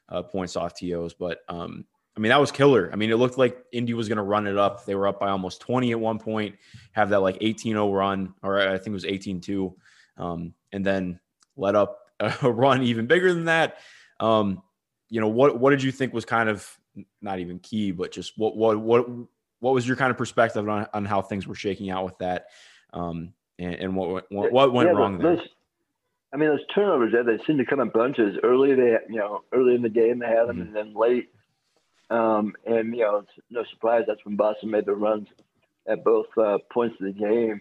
uh, 0.08 0.22
points 0.22 0.56
off 0.56 0.78
TOs. 0.78 1.14
But 1.14 1.40
um, 1.48 1.84
I 2.16 2.20
mean, 2.20 2.30
that 2.30 2.40
was 2.40 2.52
killer. 2.52 2.90
I 2.92 2.96
mean, 2.96 3.10
it 3.10 3.16
looked 3.16 3.38
like 3.38 3.58
Indy 3.72 3.94
was 3.94 4.08
going 4.08 4.16
to 4.16 4.22
run 4.22 4.46
it 4.46 4.56
up. 4.56 4.84
They 4.84 4.94
were 4.94 5.08
up 5.08 5.20
by 5.20 5.30
almost 5.30 5.60
20 5.60 5.90
at 5.92 6.00
one 6.00 6.18
point, 6.18 6.56
have 6.92 7.10
that 7.10 7.20
like 7.20 7.38
18 7.40 7.74
0 7.74 7.92
run, 7.92 8.34
or 8.42 8.60
I 8.60 8.76
think 8.76 8.88
it 8.88 8.92
was 8.92 9.04
18 9.04 9.40
2, 9.40 9.76
um, 10.18 10.54
and 10.72 10.84
then 10.84 11.20
let 11.56 11.74
up 11.74 11.98
a 12.20 12.50
run 12.50 12.82
even 12.82 13.06
bigger 13.06 13.32
than 13.32 13.44
that. 13.44 13.78
Um, 14.20 14.62
you 15.08 15.20
know, 15.20 15.28
what, 15.28 15.58
what 15.58 15.70
did 15.70 15.82
you 15.82 15.92
think 15.92 16.12
was 16.12 16.24
kind 16.24 16.48
of 16.48 16.68
not 17.22 17.38
even 17.38 17.58
key, 17.60 17.92
but 17.92 18.12
just 18.12 18.36
what, 18.36 18.56
what, 18.56 18.78
what, 18.78 19.06
what 19.60 19.74
was 19.74 19.86
your 19.86 19.96
kind 19.96 20.10
of 20.10 20.16
perspective 20.16 20.68
on, 20.68 20.86
on 20.94 21.04
how 21.04 21.22
things 21.22 21.46
were 21.46 21.54
shaking 21.54 21.90
out 21.90 22.04
with 22.04 22.18
that, 22.18 22.46
um, 22.92 23.32
and, 23.58 23.74
and, 23.74 23.96
what 23.96 24.30
what, 24.30 24.52
what 24.52 24.72
went 24.72 24.88
yeah, 24.88 24.94
wrong 24.94 25.18
there? 25.18 25.36
Those, 25.36 25.46
I 26.32 26.36
mean, 26.36 26.48
those 26.48 26.66
turnovers 26.74 27.12
there, 27.12 27.24
they 27.24 27.42
seem 27.44 27.58
to 27.58 27.64
come 27.64 27.80
in 27.80 27.88
bunches. 27.88 28.36
Early, 28.42 28.74
they 28.74 28.96
you 29.08 29.16
know, 29.16 29.42
early 29.52 29.74
in 29.74 29.82
the 29.82 29.88
game 29.88 30.18
they 30.18 30.26
had 30.26 30.48
them, 30.48 30.58
mm-hmm. 30.58 30.76
and 30.76 30.76
then 30.76 30.94
late, 30.94 31.28
um, 32.10 32.54
and 32.66 32.94
you 32.94 33.02
know, 33.02 33.18
it's 33.18 33.32
no 33.50 33.64
surprise 33.70 34.04
that's 34.06 34.24
when 34.24 34.36
Boston 34.36 34.70
made 34.70 34.86
the 34.86 34.94
runs 34.94 35.28
at 35.88 36.04
both 36.04 36.26
uh, 36.36 36.58
points 36.72 36.96
of 37.00 37.06
the 37.06 37.12
game, 37.12 37.60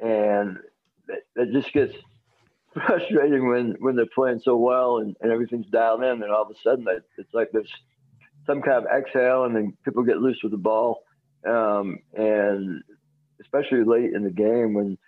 and 0.00 0.58
it, 1.08 1.24
it 1.36 1.52
just 1.52 1.72
gets 1.72 1.94
frustrating 2.74 3.48
when 3.48 3.76
when 3.80 3.96
they're 3.96 4.06
playing 4.14 4.40
so 4.40 4.56
well 4.56 4.98
and, 4.98 5.16
and 5.20 5.32
everything's 5.32 5.68
dialed 5.68 6.02
in, 6.02 6.22
and 6.22 6.30
all 6.30 6.42
of 6.42 6.50
a 6.50 6.60
sudden 6.62 6.86
it's 7.16 7.32
like 7.32 7.48
there's 7.52 7.72
some 8.46 8.60
kind 8.60 8.84
of 8.84 8.92
exhale, 8.92 9.44
and 9.44 9.56
then 9.56 9.76
people 9.84 10.02
get 10.02 10.18
loose 10.18 10.40
with 10.42 10.52
the 10.52 10.58
ball 10.58 11.04
um, 11.46 11.98
and 12.14 12.82
especially 13.40 13.84
late 13.84 14.12
in 14.12 14.24
the 14.24 14.30
game 14.30 14.74
when 14.74 14.98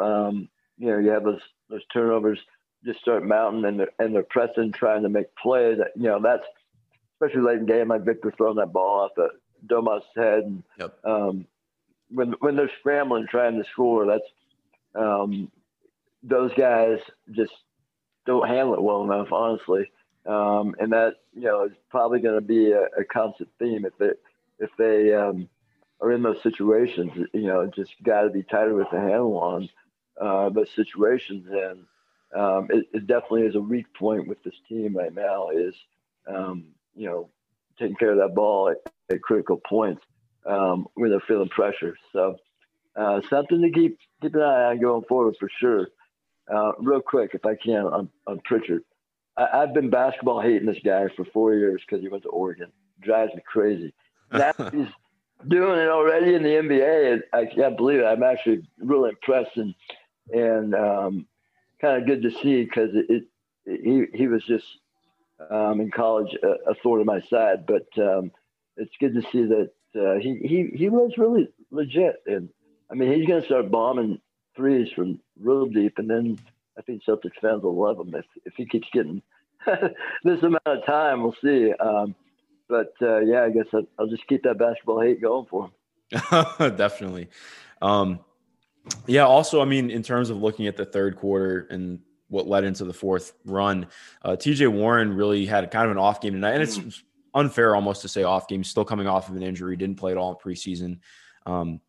um, 0.00 0.48
you 0.78 0.88
know 0.88 0.98
you 0.98 1.10
have 1.10 1.24
those 1.24 1.40
those 1.68 1.84
turnovers 1.92 2.38
just 2.84 3.00
start 3.00 3.26
mounting 3.26 3.64
and 3.64 3.80
they're, 3.80 3.90
and 3.98 4.14
they're 4.14 4.22
pressing, 4.22 4.72
trying 4.72 5.02
to 5.02 5.08
make 5.08 5.34
plays. 5.36 5.78
You 5.96 6.02
know 6.02 6.20
that's 6.22 6.44
especially 7.14 7.42
late 7.42 7.58
in 7.58 7.66
the 7.66 7.72
game, 7.72 7.88
like 7.88 8.04
Victor 8.04 8.32
throwing 8.36 8.56
that 8.56 8.72
ball 8.72 9.00
off 9.00 9.10
the 9.16 9.30
Domas' 9.66 10.02
head. 10.16 10.44
And, 10.44 10.62
yep. 10.78 10.96
um, 11.04 11.46
when 12.10 12.32
when 12.40 12.56
they're 12.56 12.70
scrambling 12.80 13.26
trying 13.28 13.62
to 13.62 13.68
score, 13.72 14.06
that's 14.06 14.22
um, 14.94 15.50
those 16.22 16.52
guys 16.56 16.98
just 17.32 17.52
don't 18.26 18.48
handle 18.48 18.74
it 18.74 18.82
well 18.82 19.04
enough, 19.04 19.32
honestly. 19.32 19.90
Um, 20.26 20.74
and 20.78 20.92
that 20.92 21.14
you 21.34 21.42
know 21.42 21.64
is 21.64 21.72
probably 21.90 22.20
going 22.20 22.34
to 22.34 22.46
be 22.46 22.72
a, 22.72 22.82
a 22.98 23.04
constant 23.04 23.48
theme 23.58 23.84
if 23.84 23.96
they 23.98 24.10
if 24.58 24.70
they 24.78 25.14
um, 25.14 25.48
are 26.00 26.12
in 26.12 26.22
those 26.22 26.42
situations. 26.42 27.12
You 27.32 27.46
know, 27.46 27.70
just 27.74 27.92
got 28.02 28.22
to 28.22 28.30
be 28.30 28.42
tighter 28.42 28.74
with 28.74 28.88
the 28.90 28.98
handle 28.98 29.38
on 29.38 29.68
uh, 30.20 30.50
those 30.50 30.70
situations. 30.74 31.46
And 31.50 32.40
um, 32.40 32.68
it, 32.70 32.86
it, 32.92 33.06
definitely 33.06 33.42
is 33.42 33.54
a 33.54 33.60
weak 33.60 33.86
point 33.94 34.28
with 34.28 34.42
this 34.42 34.54
team 34.68 34.96
right 34.96 35.14
now. 35.14 35.50
Is 35.50 35.74
um, 36.26 36.66
you 36.94 37.06
know 37.06 37.30
taking 37.78 37.96
care 37.96 38.12
of 38.12 38.18
that 38.18 38.34
ball 38.34 38.70
at, 38.70 38.92
at 39.10 39.22
critical 39.22 39.56
points 39.56 40.02
um, 40.46 40.86
when 40.94 41.10
they're 41.10 41.20
feeling 41.20 41.48
pressure. 41.48 41.96
So 42.12 42.36
uh, 42.96 43.20
something 43.30 43.62
to 43.62 43.70
keep 43.70 43.98
keep 44.20 44.34
an 44.34 44.42
eye 44.42 44.70
on 44.70 44.80
going 44.80 45.04
forward 45.04 45.36
for 45.38 45.48
sure. 45.60 45.88
Uh, 46.52 46.72
real 46.78 47.00
quick, 47.00 47.32
if 47.34 47.44
I 47.44 47.54
can, 47.56 47.84
on, 47.84 48.08
on 48.26 48.40
Pritchard. 48.44 48.82
I, 49.36 49.60
have 49.60 49.74
been 49.74 49.90
basketball 49.90 50.40
hating 50.40 50.66
this 50.66 50.78
guy 50.84 51.06
for 51.14 51.24
four 51.26 51.54
years 51.54 51.82
because 51.86 52.02
he 52.02 52.08
went 52.08 52.22
to 52.24 52.30
Oregon. 52.30 52.72
Drives 53.00 53.34
me 53.34 53.42
crazy. 53.46 53.94
Now 54.30 54.52
he's 54.70 54.88
doing 55.46 55.78
it 55.78 55.88
already 55.88 56.34
in 56.34 56.42
the 56.42 56.48
NBA. 56.48 57.20
I 57.32 57.46
can't 57.46 57.76
believe 57.76 58.00
it. 58.00 58.04
I'm 58.04 58.22
actually 58.22 58.66
really 58.78 59.10
impressed 59.10 59.56
and 59.56 59.74
and 60.30 60.74
um, 60.74 61.26
kind 61.80 62.00
of 62.00 62.06
good 62.06 62.22
to 62.22 62.30
see 62.42 62.64
because 62.64 62.90
it, 62.94 63.06
it, 63.08 63.24
he 63.82 64.04
he 64.16 64.26
was 64.26 64.44
just 64.44 64.66
um, 65.50 65.80
in 65.80 65.90
college 65.90 66.36
a, 66.42 66.70
a, 66.70 66.74
thorn 66.82 67.00
in 67.00 67.06
my 67.06 67.20
side, 67.20 67.66
but 67.66 67.86
um, 67.98 68.30
it's 68.76 68.94
good 68.98 69.14
to 69.14 69.22
see 69.30 69.44
that 69.44 69.70
uh, 69.96 70.18
he 70.20 70.38
he 70.42 70.76
he 70.76 70.88
was 70.88 71.12
really 71.16 71.48
legit. 71.70 72.16
And 72.26 72.48
I 72.90 72.94
mean, 72.94 73.12
he's 73.12 73.26
going 73.26 73.40
to 73.40 73.46
start 73.46 73.70
bombing 73.70 74.20
threes 74.56 74.88
from 74.94 75.20
real 75.40 75.66
deep, 75.66 75.98
and 75.98 76.10
then 76.10 76.38
I 76.76 76.82
think 76.82 77.04
Celtics 77.04 77.40
fans 77.40 77.62
will 77.62 77.80
love 77.80 78.00
him 78.00 78.14
if 78.14 78.26
if 78.44 78.54
he 78.56 78.66
keeps 78.66 78.88
getting 78.92 79.22
this 80.24 80.42
amount 80.42 80.66
of 80.66 80.84
time. 80.84 81.22
We'll 81.22 81.36
see. 81.42 81.72
Um, 81.72 82.14
but 82.68 82.92
uh, 83.00 83.20
yeah, 83.20 83.44
I 83.44 83.50
guess 83.50 83.66
I'll, 83.72 83.86
I'll, 83.98 84.06
just 84.06 84.26
keep 84.26 84.42
that 84.42 84.58
basketball 84.58 85.00
hate 85.00 85.20
going 85.20 85.46
for 85.46 85.64
him. 85.66 85.72
Definitely. 86.76 87.28
Um, 87.80 88.20
yeah. 89.06 89.26
Also, 89.26 89.60
I 89.60 89.64
mean, 89.64 89.90
in 89.90 90.02
terms 90.02 90.30
of 90.30 90.38
looking 90.38 90.66
at 90.66 90.76
the 90.76 90.84
third 90.84 91.16
quarter 91.16 91.66
and 91.70 92.00
what 92.28 92.46
led 92.46 92.64
into 92.64 92.84
the 92.84 92.92
fourth 92.92 93.32
run, 93.44 93.86
uh, 94.22 94.30
TJ 94.30 94.70
Warren 94.70 95.14
really 95.14 95.46
had 95.46 95.70
kind 95.70 95.86
of 95.86 95.90
an 95.90 95.98
off 95.98 96.20
game 96.20 96.34
tonight, 96.34 96.52
and 96.52 96.62
it's 96.62 96.78
mm. 96.78 97.02
unfair 97.34 97.74
almost 97.74 98.02
to 98.02 98.08
say 98.08 98.22
off 98.22 98.48
game. 98.48 98.64
Still 98.64 98.84
coming 98.84 99.06
off 99.06 99.28
of 99.28 99.36
an 99.36 99.42
injury, 99.42 99.76
didn't 99.76 99.96
play 99.96 100.12
at 100.12 100.18
all 100.18 100.30
in 100.30 100.36
preseason. 100.36 100.98
Um, 101.46 101.80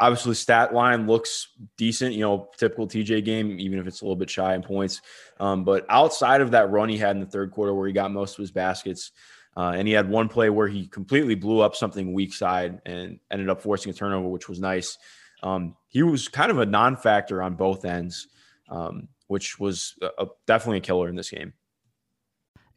obviously, 0.00 0.34
stat 0.34 0.72
line 0.72 1.06
looks 1.06 1.48
decent. 1.76 2.14
You 2.14 2.20
know, 2.20 2.50
typical 2.56 2.86
TJ 2.86 3.24
game, 3.24 3.58
even 3.58 3.78
if 3.78 3.86
it's 3.86 4.00
a 4.00 4.04
little 4.04 4.16
bit 4.16 4.30
shy 4.30 4.54
in 4.54 4.62
points. 4.62 5.00
Um, 5.40 5.64
but 5.64 5.86
outside 5.88 6.40
of 6.40 6.52
that 6.52 6.70
run 6.70 6.88
he 6.88 6.98
had 6.98 7.16
in 7.16 7.20
the 7.20 7.26
third 7.26 7.50
quarter, 7.50 7.74
where 7.74 7.86
he 7.86 7.92
got 7.92 8.12
most 8.12 8.38
of 8.38 8.42
his 8.42 8.50
baskets. 8.50 9.12
Uh, 9.56 9.72
and 9.74 9.88
he 9.88 9.94
had 9.94 10.08
one 10.08 10.28
play 10.28 10.50
where 10.50 10.68
he 10.68 10.86
completely 10.86 11.34
blew 11.34 11.60
up 11.60 11.74
something 11.74 12.12
weak 12.12 12.32
side 12.32 12.80
and 12.86 13.18
ended 13.30 13.48
up 13.48 13.60
forcing 13.60 13.90
a 13.90 13.92
turnover, 13.92 14.28
which 14.28 14.48
was 14.48 14.60
nice. 14.60 14.96
Um, 15.42 15.76
he 15.88 16.02
was 16.02 16.28
kind 16.28 16.50
of 16.50 16.58
a 16.58 16.66
non-factor 16.66 17.42
on 17.42 17.54
both 17.54 17.84
ends, 17.84 18.28
um, 18.68 19.08
which 19.26 19.58
was 19.58 19.94
a, 20.02 20.24
a, 20.24 20.26
definitely 20.46 20.78
a 20.78 20.82
killer 20.82 21.08
in 21.08 21.16
this 21.16 21.30
game. 21.30 21.54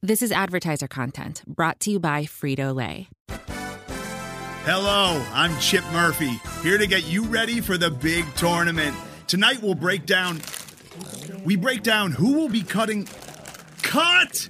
This 0.01 0.23
is 0.23 0.31
advertiser 0.31 0.87
content 0.87 1.43
brought 1.45 1.79
to 1.81 1.91
you 1.91 1.99
by 1.99 2.23
Frito 2.23 2.73
Lay. 2.73 3.09
Hello, 4.63 5.23
I'm 5.33 5.59
Chip 5.59 5.83
Murphy, 5.91 6.39
here 6.61 6.77
to 6.77 6.87
get 6.87 7.07
you 7.07 7.25
ready 7.25 7.61
for 7.61 7.77
the 7.77 7.89
big 7.89 8.25
tournament. 8.35 8.95
Tonight 9.27 9.61
we'll 9.61 9.75
break 9.75 10.05
down. 10.05 10.41
We 11.43 11.55
break 11.55 11.83
down 11.83 12.11
who 12.11 12.33
will 12.33 12.49
be 12.49 12.61
cutting. 12.61 13.07
Cut! 13.81 14.49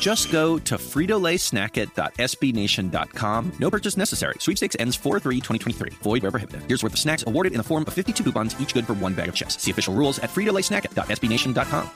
Just 0.00 0.30
go 0.30 0.58
to 0.58 0.74
fritolaysnacket.sbnation.com. 0.76 3.52
No 3.58 3.70
purchase 3.70 3.96
necessary. 3.96 4.34
Sweepstakes 4.38 4.76
ends 4.78 4.98
4-3-2023. 4.98 5.94
Void 5.94 6.22
where 6.22 6.30
prohibited. 6.30 6.62
Here's 6.68 6.82
worth 6.82 6.92
of 6.92 6.98
snacks 6.98 7.24
awarded 7.26 7.52
in 7.52 7.58
the 7.58 7.64
form 7.64 7.84
of 7.86 7.94
52 7.94 8.22
coupons, 8.22 8.60
each 8.60 8.74
good 8.74 8.86
for 8.86 8.92
one 8.94 9.14
bag 9.14 9.28
of 9.28 9.34
chips. 9.34 9.62
See 9.62 9.70
official 9.70 9.94
rules 9.94 10.18
at 10.18 10.30
fritolaysnacket.sbnation.com. 10.30 11.90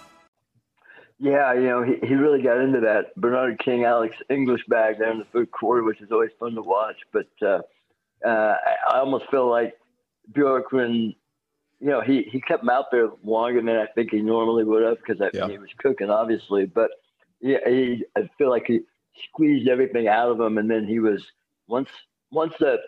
Yeah, 1.22 1.54
you 1.54 1.68
know, 1.68 1.84
he, 1.84 2.04
he 2.04 2.14
really 2.14 2.42
got 2.42 2.58
into 2.58 2.80
that 2.80 3.14
Bernard 3.14 3.60
King, 3.64 3.84
Alex 3.84 4.16
English 4.28 4.62
bag 4.66 4.98
there 4.98 5.12
in 5.12 5.20
the 5.20 5.24
third 5.26 5.52
quarter, 5.52 5.84
which 5.84 6.00
is 6.00 6.10
always 6.10 6.32
fun 6.40 6.56
to 6.56 6.62
watch. 6.62 6.96
But 7.12 7.28
uh, 7.40 7.60
uh, 8.26 8.56
I 8.90 8.98
almost 8.98 9.30
feel 9.30 9.48
like 9.48 9.78
Bjorkgren, 10.32 11.14
you 11.78 11.88
know, 11.88 12.00
he, 12.00 12.24
he 12.24 12.40
kept 12.40 12.64
him 12.64 12.70
out 12.70 12.86
there 12.90 13.08
longer 13.22 13.62
than 13.62 13.76
I 13.76 13.86
think 13.94 14.10
he 14.10 14.20
normally 14.20 14.64
would 14.64 14.82
have 14.82 14.96
because 14.98 15.22
yeah. 15.32 15.46
he 15.46 15.58
was 15.58 15.68
cooking, 15.78 16.10
obviously. 16.10 16.66
But 16.66 16.90
yeah, 17.42 17.58
he, 17.66 18.04
I 18.16 18.30
feel 18.38 18.50
like 18.50 18.64
he 18.66 18.80
squeezed 19.28 19.68
everything 19.68 20.08
out 20.08 20.30
of 20.30 20.40
him, 20.40 20.58
and 20.58 20.70
then 20.70 20.86
he 20.86 21.00
was 21.00 21.22
once 21.68 21.90
once 22.30 22.54
that 22.60 22.78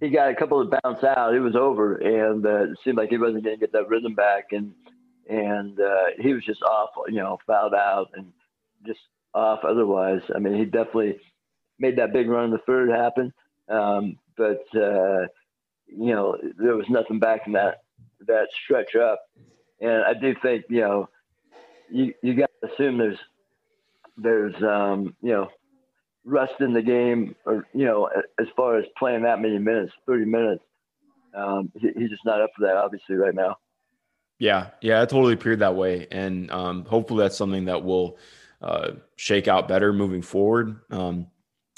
he 0.00 0.10
got 0.10 0.30
a 0.30 0.34
couple 0.34 0.60
of 0.60 0.70
bounce 0.82 1.04
out, 1.04 1.34
it 1.34 1.40
was 1.40 1.56
over, 1.56 1.96
and 1.96 2.44
uh, 2.44 2.64
it 2.64 2.78
seemed 2.84 2.98
like 2.98 3.10
he 3.10 3.18
wasn't 3.18 3.44
going 3.44 3.56
to 3.56 3.60
get 3.60 3.72
that 3.72 3.88
rhythm 3.88 4.14
back, 4.14 4.46
and 4.52 4.72
and 5.28 5.80
uh, 5.80 6.06
he 6.18 6.34
was 6.34 6.44
just 6.44 6.62
off, 6.62 6.90
you 7.08 7.16
know, 7.16 7.38
fouled 7.46 7.74
out 7.74 8.10
and 8.14 8.32
just 8.86 9.00
off. 9.32 9.60
Otherwise, 9.64 10.20
I 10.34 10.38
mean, 10.38 10.54
he 10.54 10.64
definitely 10.64 11.18
made 11.78 11.96
that 11.96 12.12
big 12.12 12.28
run 12.28 12.46
in 12.46 12.50
the 12.50 12.58
third 12.66 12.90
happen. 12.90 13.32
Um, 13.68 14.18
but 14.36 14.64
uh, 14.76 15.26
you 15.86 16.14
know 16.14 16.36
there 16.58 16.76
was 16.76 16.86
nothing 16.88 17.18
back 17.18 17.42
in 17.46 17.52
that 17.52 17.82
that 18.26 18.48
stretch 18.64 18.96
up, 18.96 19.20
and 19.80 20.02
I 20.04 20.14
do 20.14 20.34
think 20.42 20.64
you 20.68 20.80
know 20.80 21.08
you 21.90 22.12
you 22.22 22.34
got 22.34 22.50
to 22.62 22.72
assume 22.72 22.98
there's 22.98 23.18
there's 24.16 24.54
um, 24.62 25.14
you 25.22 25.32
know 25.32 25.48
rust 26.24 26.54
in 26.60 26.72
the 26.72 26.82
game, 26.82 27.34
or 27.44 27.66
you 27.74 27.84
know 27.84 28.08
as 28.40 28.46
far 28.56 28.78
as 28.78 28.84
playing 28.98 29.22
that 29.22 29.40
many 29.40 29.58
minutes, 29.58 29.92
thirty 30.06 30.24
minutes. 30.24 30.62
Um, 31.34 31.72
he, 31.74 31.88
he's 31.96 32.10
just 32.10 32.24
not 32.24 32.40
up 32.40 32.50
for 32.56 32.64
that, 32.66 32.76
obviously, 32.76 33.16
right 33.16 33.34
now. 33.34 33.56
Yeah, 34.38 34.70
yeah, 34.80 35.02
it 35.02 35.08
totally 35.08 35.34
appeared 35.34 35.60
that 35.60 35.74
way, 35.74 36.06
and 36.10 36.50
um, 36.50 36.84
hopefully 36.84 37.22
that's 37.22 37.36
something 37.36 37.66
that 37.66 37.84
will 37.84 38.18
uh, 38.60 38.92
shake 39.16 39.48
out 39.48 39.68
better 39.68 39.92
moving 39.92 40.22
forward. 40.22 40.80
Um, 40.90 41.28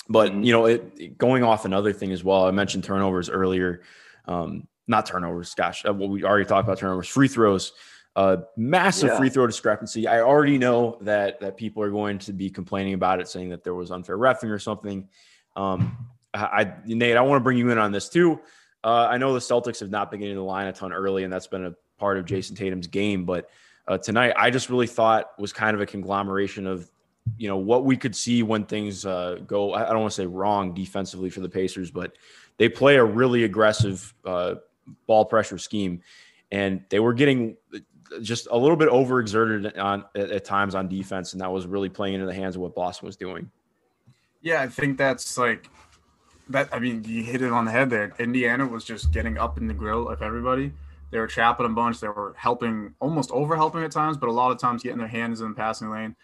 but 0.08 0.30
mm-hmm. 0.30 0.42
you 0.42 0.52
know, 0.52 0.66
it 0.66 1.18
going 1.18 1.42
off 1.42 1.64
another 1.64 1.92
thing 1.92 2.12
as 2.12 2.22
well. 2.24 2.46
I 2.46 2.50
mentioned 2.50 2.84
turnovers 2.84 3.28
earlier. 3.28 3.82
Um, 4.26 4.66
not 4.86 5.06
turnovers. 5.06 5.52
Gosh, 5.54 5.84
uh, 5.86 5.92
well, 5.92 6.08
we 6.08 6.24
already 6.24 6.44
talked 6.44 6.66
about 6.66 6.78
turnovers. 6.78 7.08
Free 7.08 7.28
throws. 7.28 7.72
Uh, 8.16 8.38
massive 8.56 9.10
yeah. 9.10 9.18
free 9.18 9.28
throw 9.28 9.46
discrepancy. 9.46 10.08
I 10.08 10.22
already 10.22 10.56
know 10.56 10.96
that 11.02 11.38
that 11.40 11.58
people 11.58 11.82
are 11.82 11.90
going 11.90 12.18
to 12.20 12.32
be 12.32 12.48
complaining 12.48 12.94
about 12.94 13.20
it, 13.20 13.28
saying 13.28 13.50
that 13.50 13.62
there 13.62 13.74
was 13.74 13.90
unfair 13.90 14.16
refing 14.16 14.50
or 14.50 14.58
something. 14.58 15.06
Um, 15.54 15.98
I, 16.32 16.72
Nate, 16.86 17.16
I 17.16 17.20
want 17.20 17.38
to 17.38 17.44
bring 17.44 17.58
you 17.58 17.70
in 17.70 17.76
on 17.76 17.92
this 17.92 18.08
too. 18.08 18.40
Uh, 18.82 19.06
I 19.10 19.18
know 19.18 19.34
the 19.34 19.38
Celtics 19.38 19.80
have 19.80 19.90
not 19.90 20.10
been 20.10 20.20
getting 20.20 20.34
the 20.34 20.42
line 20.42 20.66
a 20.66 20.72
ton 20.72 20.94
early, 20.94 21.24
and 21.24 21.32
that's 21.32 21.46
been 21.46 21.66
a 21.66 21.74
part 21.98 22.16
of 22.16 22.24
Jayson 22.24 22.56
Tatum's 22.56 22.86
game. 22.86 23.26
But 23.26 23.50
uh, 23.86 23.98
tonight, 23.98 24.32
I 24.34 24.48
just 24.48 24.70
really 24.70 24.86
thought 24.86 25.38
was 25.38 25.52
kind 25.52 25.74
of 25.74 25.82
a 25.82 25.86
conglomeration 25.86 26.66
of 26.66 26.90
you 27.36 27.48
know 27.48 27.58
what 27.58 27.84
we 27.84 27.98
could 27.98 28.16
see 28.16 28.42
when 28.42 28.64
things 28.64 29.04
uh, 29.04 29.40
go. 29.46 29.74
I 29.74 29.84
don't 29.90 30.00
want 30.00 30.12
to 30.12 30.22
say 30.22 30.26
wrong 30.26 30.72
defensively 30.72 31.28
for 31.28 31.40
the 31.40 31.50
Pacers, 31.50 31.90
but 31.90 32.16
they 32.56 32.70
play 32.70 32.96
a 32.96 33.04
really 33.04 33.44
aggressive 33.44 34.14
uh, 34.24 34.54
ball 35.06 35.26
pressure 35.26 35.58
scheme, 35.58 36.00
and 36.50 36.82
they 36.88 36.98
were 36.98 37.12
getting 37.12 37.56
just 38.22 38.48
a 38.50 38.56
little 38.56 38.76
bit 38.76 38.88
overexerted 38.88 39.78
on 39.78 40.04
at, 40.14 40.30
at 40.30 40.44
times 40.44 40.74
on 40.74 40.88
defense, 40.88 41.32
and 41.32 41.40
that 41.40 41.50
was 41.50 41.66
really 41.66 41.88
playing 41.88 42.14
into 42.14 42.26
the 42.26 42.34
hands 42.34 42.56
of 42.56 42.62
what 42.62 42.74
Boston 42.74 43.06
was 43.06 43.16
doing. 43.16 43.50
Yeah, 44.42 44.62
I 44.62 44.68
think 44.68 44.98
that's 44.98 45.36
like 45.38 45.68
that. 46.50 46.68
I 46.72 46.78
mean, 46.78 47.04
you 47.04 47.22
hit 47.22 47.42
it 47.42 47.52
on 47.52 47.64
the 47.64 47.70
head 47.70 47.90
there. 47.90 48.14
Indiana 48.18 48.66
was 48.66 48.84
just 48.84 49.12
getting 49.12 49.38
up 49.38 49.58
in 49.58 49.66
the 49.66 49.74
grill 49.74 50.08
of 50.08 50.22
everybody. 50.22 50.72
They 51.10 51.18
were 51.18 51.26
trapping 51.26 51.66
a 51.66 51.70
bunch. 51.70 52.00
They 52.00 52.08
were 52.08 52.34
helping, 52.36 52.94
almost 53.00 53.30
over 53.30 53.56
helping 53.56 53.82
at 53.82 53.92
times, 53.92 54.16
but 54.16 54.28
a 54.28 54.32
lot 54.32 54.50
of 54.50 54.58
times 54.58 54.82
getting 54.82 54.98
their 54.98 55.06
hands 55.06 55.40
in 55.40 55.48
the 55.48 55.54
passing 55.54 55.90
lane. 55.90 56.16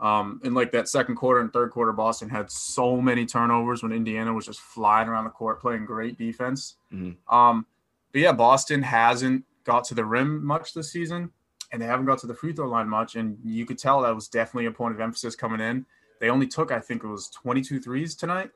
Um, 0.00 0.40
in 0.44 0.54
like 0.54 0.70
that 0.72 0.88
second 0.88 1.16
quarter 1.16 1.40
and 1.40 1.52
third 1.52 1.72
quarter, 1.72 1.92
Boston 1.92 2.28
had 2.28 2.50
so 2.50 3.00
many 3.00 3.26
turnovers 3.26 3.82
when 3.82 3.90
Indiana 3.90 4.32
was 4.32 4.46
just 4.46 4.60
flying 4.60 5.08
around 5.08 5.24
the 5.24 5.30
court 5.30 5.60
playing 5.60 5.86
great 5.86 6.16
defense. 6.16 6.76
Mm-hmm. 6.92 7.34
Um, 7.34 7.66
but 8.12 8.20
yeah, 8.20 8.32
Boston 8.32 8.82
hasn't 8.82 9.44
got 9.64 9.84
to 9.84 9.94
the 9.94 10.04
rim 10.04 10.44
much 10.44 10.74
this 10.74 10.90
season, 10.92 11.30
and 11.72 11.80
they 11.80 11.86
haven't 11.86 12.06
got 12.06 12.18
to 12.20 12.26
the 12.26 12.34
free 12.34 12.52
throw 12.52 12.68
line 12.68 12.88
much. 12.88 13.16
And 13.16 13.38
you 13.44 13.66
could 13.66 13.78
tell 13.78 14.02
that 14.02 14.14
was 14.14 14.28
definitely 14.28 14.66
a 14.66 14.72
point 14.72 14.94
of 14.94 15.00
emphasis 15.00 15.36
coming 15.36 15.60
in. 15.60 15.84
They 16.20 16.30
only 16.30 16.46
took, 16.46 16.72
I 16.72 16.80
think 16.80 17.04
it 17.04 17.08
was 17.08 17.28
22 17.30 17.80
threes 17.80 18.14
tonight, 18.14 18.50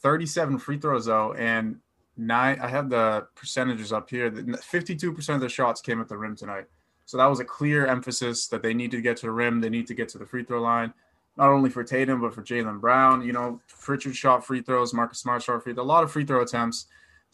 37 0.00 0.58
free 0.58 0.78
throws 0.78 1.06
though, 1.06 1.34
and 1.34 1.76
nine. 2.16 2.58
I 2.60 2.68
have 2.68 2.88
the 2.88 3.26
percentages 3.34 3.92
up 3.92 4.08
here. 4.08 4.30
52% 4.30 5.34
of 5.34 5.40
the 5.40 5.48
shots 5.48 5.80
came 5.80 6.00
at 6.00 6.08
the 6.08 6.16
rim 6.16 6.36
tonight. 6.36 6.66
So 7.04 7.16
that 7.18 7.26
was 7.26 7.40
a 7.40 7.44
clear 7.44 7.86
emphasis 7.86 8.48
that 8.48 8.62
they 8.62 8.74
need 8.74 8.90
to 8.90 9.00
get 9.00 9.16
to 9.18 9.26
the 9.26 9.32
rim. 9.32 9.60
They 9.60 9.68
need 9.68 9.86
to 9.88 9.94
get 9.94 10.08
to 10.10 10.18
the 10.18 10.26
free 10.26 10.42
throw 10.42 10.60
line, 10.60 10.92
not 11.36 11.50
only 11.50 11.70
for 11.70 11.84
Tatum 11.84 12.20
but 12.20 12.34
for 12.34 12.42
Jaylen 12.42 12.80
Brown. 12.80 13.22
You 13.22 13.32
know, 13.32 13.60
Pritchard 13.80 14.16
shot 14.16 14.44
free 14.44 14.62
throws, 14.62 14.92
Marcus 14.92 15.18
Smart 15.18 15.42
shot 15.42 15.62
free. 15.62 15.74
A 15.76 15.82
lot 15.82 16.02
of 16.02 16.10
free 16.10 16.24
throw 16.24 16.42
attempts. 16.42 16.86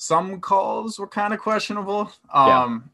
Some 0.03 0.41
calls 0.41 0.99
were 0.99 1.07
kind 1.07 1.33
of 1.33 1.39
questionable. 1.39 2.11
Um, 2.35 2.91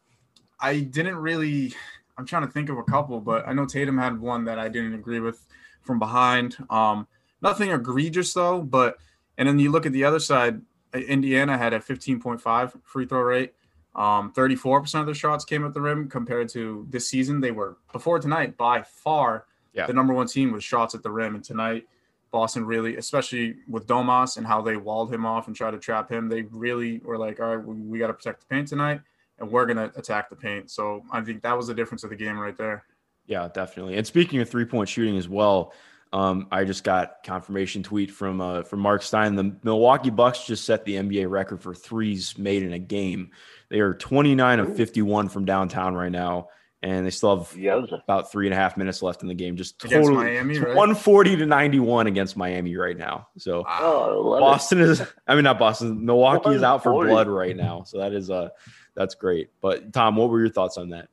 yeah. 0.61 0.69
I 0.69 0.81
didn't 0.81 1.17
really. 1.17 1.73
I'm 2.19 2.27
trying 2.27 2.47
to 2.47 2.53
think 2.53 2.69
of 2.69 2.77
a 2.77 2.83
couple, 2.83 3.19
but 3.23 3.49
I 3.49 3.55
know 3.55 3.65
Tatum 3.65 3.97
had 3.97 4.21
one 4.21 4.45
that 4.45 4.59
I 4.59 4.69
didn't 4.69 4.93
agree 4.93 5.19
with 5.19 5.43
from 5.81 5.99
behind. 5.99 6.59
Um, 6.69 7.07
nothing 7.41 7.71
egregious 7.71 8.35
though, 8.35 8.61
but 8.61 8.99
and 9.39 9.49
then 9.49 9.59
you 9.59 9.71
look 9.71 9.87
at 9.87 9.93
the 9.93 10.05
other 10.05 10.21
side. 10.21 10.61
Indiana 10.93 11.57
had 11.57 11.73
a 11.73 11.79
15.5 11.79 12.83
free 12.85 13.07
throw 13.07 13.21
rate. 13.23 13.55
Um, 13.95 14.31
34% 14.35 15.01
of 15.01 15.07
their 15.07 15.15
shots 15.15 15.47
came 15.47 15.65
at 15.65 15.73
the 15.73 15.81
rim 15.81 16.11
compared 16.11 16.51
to 16.51 16.87
this 16.91 17.09
season. 17.09 17.41
They 17.41 17.53
were 17.53 17.79
before 17.91 18.19
tonight 18.19 18.59
by 18.59 18.83
far 18.83 19.47
yeah. 19.73 19.87
the 19.87 19.95
number 19.95 20.13
one 20.13 20.27
team 20.27 20.53
with 20.53 20.63
shots 20.63 20.95
at 20.95 21.03
the 21.03 21.11
rim. 21.11 21.37
And 21.37 21.43
tonight, 21.43 21.87
Boston 22.31 22.65
really, 22.65 22.97
especially 22.97 23.57
with 23.69 23.87
Domas 23.87 24.37
and 24.37 24.47
how 24.47 24.61
they 24.61 24.77
walled 24.77 25.13
him 25.13 25.25
off 25.25 25.47
and 25.47 25.57
tried 25.57 25.73
to 25.73 25.79
trap 25.79 26.11
him, 26.11 26.29
they 26.29 26.43
really 26.43 26.99
were 26.99 27.19
like, 27.19 27.41
all 27.41 27.57
right, 27.57 27.65
we, 27.65 27.75
we 27.75 27.99
got 27.99 28.09
to 28.09 28.15
protect 28.15 28.41
the 28.41 28.47
paint 28.47 28.69
tonight 28.69 29.01
and 29.39 29.51
we're 29.51 29.67
going 29.67 29.77
to 29.77 29.97
attack 29.99 30.29
the 30.31 30.37
paint. 30.37 30.71
So 30.71 31.03
I 31.11 31.21
think 31.21 31.43
that 31.43 31.57
was 31.57 31.69
the 31.69 31.75
difference 31.75 32.05
of 32.05 32.11
the 32.11 32.17
game 32.17 32.39
right 32.39 32.57
there. 32.57 32.85
Yeah, 33.27 33.49
definitely. 33.53 33.97
And 33.97 34.07
speaking 34.07 34.41
of 34.41 34.49
three 34.49 34.65
point 34.65 34.89
shooting 34.89 35.17
as 35.17 35.29
well, 35.29 35.73
um, 36.13 36.49
I 36.51 36.65
just 36.65 36.85
got 36.85 37.23
confirmation 37.23 37.83
tweet 37.83 38.11
from 38.11 38.41
uh, 38.41 38.63
from 38.63 38.81
Mark 38.81 39.03
Stein. 39.03 39.35
The 39.35 39.55
Milwaukee 39.63 40.11
Bucks 40.11 40.47
just 40.47 40.65
set 40.65 40.85
the 40.85 40.95
NBA 40.95 41.29
record 41.29 41.61
for 41.61 41.75
threes 41.75 42.39
made 42.39 42.63
in 42.63 42.73
a 42.73 42.79
game. 42.79 43.31
They 43.69 43.81
are 43.81 43.93
29 43.93 44.61
of 44.61 44.75
51 44.75 45.29
from 45.29 45.45
downtown 45.45 45.95
right 45.95 46.11
now, 46.11 46.49
and 46.83 47.05
they 47.05 47.11
still 47.11 47.37
have 47.37 47.53
Yowza. 47.55 48.03
about 48.05 48.31
three 48.31 48.47
and 48.47 48.55
a 48.55 48.57
half 48.57 48.77
minutes 48.77 49.03
left 49.03 49.23
in 49.23 49.29
the 49.29 49.35
game. 49.35 49.57
Just 49.57 49.79
totally 49.79 50.15
Miami, 50.15 50.59
right? 50.59 50.69
140 50.69 51.37
to 51.37 51.47
91 51.47 52.07
against 52.07 52.37
Miami 52.37 52.77
right 52.77 52.97
now. 52.97 53.29
So 53.37 53.65
oh, 53.69 54.39
Boston 54.39 54.81
it. 54.81 54.89
is, 54.89 55.03
I 55.27 55.35
mean, 55.35 55.45
not 55.45 55.59
Boston, 55.59 56.05
Milwaukee 56.05 56.51
is 56.51 56.63
out 56.63 56.83
for 56.83 56.93
blood 56.93 57.29
right 57.29 57.57
now. 57.57 57.83
So 57.83 57.99
that 57.99 58.13
is 58.13 58.31
uh 58.31 58.51
that's 58.95 59.15
great. 59.15 59.51
But 59.61 59.93
Tom, 59.93 60.17
what 60.17 60.31
were 60.31 60.41
your 60.41 60.51
thoughts 60.51 60.77
on 60.77 60.91
that? 60.91 61.09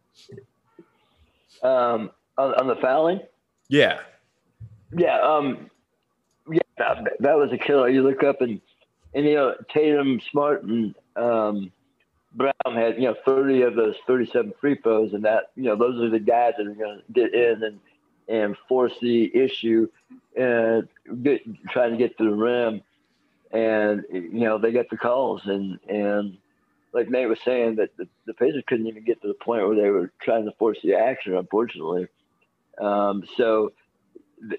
Um, 1.64 2.12
on, 2.38 2.54
on 2.56 2.68
the 2.68 2.76
fouling? 2.76 3.22
Yeah. 3.70 4.00
Yeah, 4.96 5.20
um, 5.22 5.70
yeah, 6.50 6.60
that, 6.78 7.04
that, 7.20 7.36
was 7.36 7.52
a 7.52 7.58
killer. 7.58 7.90
You 7.90 8.04
look 8.04 8.24
up 8.24 8.42
and 8.42 8.62
and 9.14 9.26
you 9.26 9.34
know 9.34 9.56
Tatum, 9.74 10.22
Smart, 10.32 10.64
and 10.64 10.96
um, 11.16 11.72
Brown 12.36 12.54
had 12.74 12.96
you 12.96 13.04
know 13.04 13.16
30 13.26 13.62
of 13.64 13.76
those 13.76 13.96
37 14.08 14.54
free 14.60 14.76
throws, 14.76 15.14
and 15.14 15.24
that 15.26 15.52
you 15.56 15.64
know 15.64 15.76
those 15.76 16.02
are 16.02 16.10
the 16.10 16.20
guys 16.20 16.54
that 16.58 16.68
are 16.68 16.74
going 16.74 17.02
to 17.06 17.14
get 17.14 17.34
in 17.34 17.64
and 17.64 17.80
and 18.28 18.58
force 18.68 18.94
the 19.02 19.36
issue 19.36 19.88
and 20.36 20.88
get, 21.22 21.42
trying 21.70 21.92
to 21.92 21.98
get 21.98 22.18
to 22.18 22.26
the 22.26 22.36
rim. 22.36 22.82
And 23.52 24.04
you 24.12 24.42
know 24.42 24.58
they 24.58 24.72
get 24.72 24.90
the 24.90 24.98
calls, 24.98 25.42
and 25.46 25.80
and 25.88 26.38
like 26.94 27.10
Nate 27.10 27.30
was 27.30 27.40
saying 27.44 27.76
that 27.76 27.96
the, 27.98 28.08
the 28.26 28.34
Pacers 28.34 28.64
couldn't 28.68 28.88
even 28.88 29.04
get 29.04 29.22
to 29.22 29.28
the 29.28 29.34
point 29.34 29.68
where 29.68 29.76
they 29.76 29.90
were 29.90 30.12
trying 30.22 30.46
to 30.46 30.52
force 30.54 30.78
the 30.84 30.96
action, 30.96 31.36
unfortunately. 31.36 32.08
Um, 32.82 33.24
so 33.38 33.74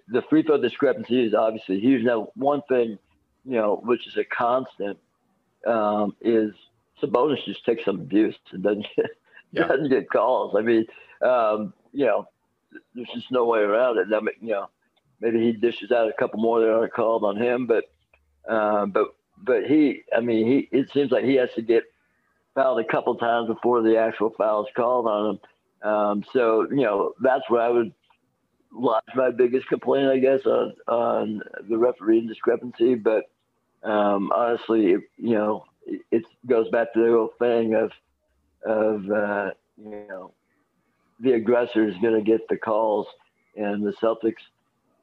the, 0.08 0.22
free 0.22 0.42
throw 0.42 0.60
discrepancy 0.60 1.24
is 1.24 1.34
obviously 1.34 1.80
huge. 1.80 2.04
Now, 2.04 2.28
one 2.34 2.62
thing, 2.68 2.98
you 3.44 3.56
know, 3.56 3.80
which 3.82 4.06
is 4.06 4.16
a 4.16 4.24
constant, 4.24 4.98
um, 5.66 6.14
is 6.20 6.52
Sabonis 7.02 7.44
just 7.44 7.64
takes 7.64 7.84
some 7.84 8.00
abuse 8.00 8.36
and 8.52 8.62
doesn't 8.62 8.86
get, 8.96 9.06
yeah. 9.52 9.66
doesn't 9.66 9.90
get 9.90 10.10
calls. 10.10 10.54
I 10.56 10.62
mean, 10.62 10.86
um, 11.22 11.72
you 11.92 12.06
know, 12.06 12.26
there's 12.94 13.08
just 13.14 13.30
no 13.30 13.44
way 13.44 13.60
around 13.60 13.98
it. 13.98 14.08
I 14.14 14.20
mean, 14.20 14.34
you 14.40 14.50
know, 14.52 14.68
maybe 15.20 15.40
he 15.40 15.52
dishes 15.52 15.92
out 15.92 16.08
a 16.08 16.12
couple 16.18 16.40
more 16.40 16.60
that 16.60 16.72
aren't 16.72 16.92
called 16.92 17.24
on 17.24 17.36
him, 17.36 17.66
but 17.66 17.84
um, 18.52 18.90
but 18.90 19.14
but 19.38 19.64
he, 19.64 20.02
I 20.16 20.20
mean, 20.20 20.46
he 20.46 20.76
it 20.76 20.90
seems 20.92 21.10
like 21.10 21.24
he 21.24 21.34
has 21.36 21.50
to 21.56 21.62
get 21.62 21.84
fouled 22.54 22.80
a 22.80 22.84
couple 22.84 23.14
times 23.16 23.48
before 23.48 23.82
the 23.82 23.98
actual 23.98 24.30
foul 24.36 24.64
is 24.64 24.72
called 24.74 25.06
on 25.06 25.30
him. 25.30 25.88
Um, 25.90 26.24
so 26.32 26.66
you 26.70 26.82
know, 26.82 27.12
that's 27.22 27.48
where 27.48 27.62
I 27.62 27.68
would 27.68 27.92
lodge 28.72 29.04
my 29.14 29.30
biggest 29.30 29.68
complaint, 29.68 30.08
I 30.08 30.18
guess, 30.18 30.44
on 30.46 30.74
on 30.88 31.42
the 31.68 31.76
refereeing 31.76 32.26
discrepancy. 32.26 32.94
But 32.94 33.24
um, 33.82 34.32
honestly, 34.34 34.96
you 35.16 35.34
know, 35.34 35.64
it, 35.86 36.24
goes 36.46 36.68
back 36.70 36.92
to 36.92 37.00
the 37.00 37.14
old 37.14 37.30
thing 37.38 37.74
of 37.74 37.92
of 38.64 39.10
uh, 39.10 39.50
you 39.76 40.06
know 40.08 40.32
the 41.20 41.32
aggressor 41.32 41.88
is 41.88 41.94
going 42.02 42.14
to 42.14 42.22
get 42.22 42.46
the 42.48 42.56
calls, 42.56 43.06
and 43.56 43.84
the 43.84 43.92
Celtics, 43.92 44.42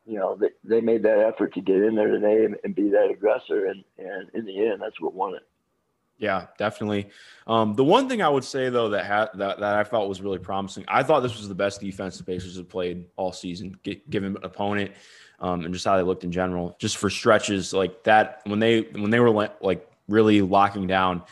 you 0.06 0.20
know, 0.20 0.38
they, 0.40 0.50
they 0.64 0.82
made 0.82 1.04
that 1.04 1.20
effort 1.20 1.54
to 1.56 1.62
get 1.62 1.78
in 1.78 1.96
there 1.96 2.10
today 2.10 2.46
and, 2.46 2.56
and 2.64 2.76
be 2.76 2.90
that 2.90 3.10
aggressor, 3.10 3.66
and 3.66 3.84
and 3.98 4.30
in 4.34 4.46
the 4.46 4.66
end, 4.66 4.82
that's 4.82 5.00
what 5.00 5.14
won 5.14 5.36
it. 5.36 5.48
Yeah, 6.20 6.48
definitely. 6.58 7.10
Um, 7.48 7.74
the 7.74 7.84
one 7.84 8.08
thing 8.08 8.22
I 8.22 8.30
would 8.30 8.44
say 8.44 8.70
though 8.70 8.90
that, 8.90 9.06
ha- 9.06 9.30
that 9.34 9.60
that 9.60 9.76
I 9.76 9.84
felt 9.84 10.08
was 10.08 10.22
really 10.22 10.38
promising, 10.38 10.86
I 10.88 11.04
thought 11.04 11.22
this 11.22 11.38
was 11.38 11.48
the 11.50 11.56
best 11.56 11.82
defense 11.82 12.18
the 12.18 12.24
Pacers 12.24 12.58
have 12.58 12.70
played 12.70 13.08
all 13.16 13.32
season, 13.32 13.78
G- 13.84 14.04
given 14.10 14.38
opponent 14.44 14.92
um, 15.40 15.66
and 15.66 15.74
just 15.74 15.86
how 15.86 15.98
they 15.98 16.04
looked 16.04 16.24
in 16.24 16.32
general. 16.32 16.76
Just 16.80 16.98
for 16.98 17.10
stretches 17.10 17.74
like 17.74 18.04
that, 18.04 18.42
when 18.46 18.60
they 18.60 18.82
when 18.82 19.10
they 19.10 19.20
were 19.20 19.32
like 19.32 19.88
really 20.08 20.42
locking 20.42 20.88
down 20.88 21.24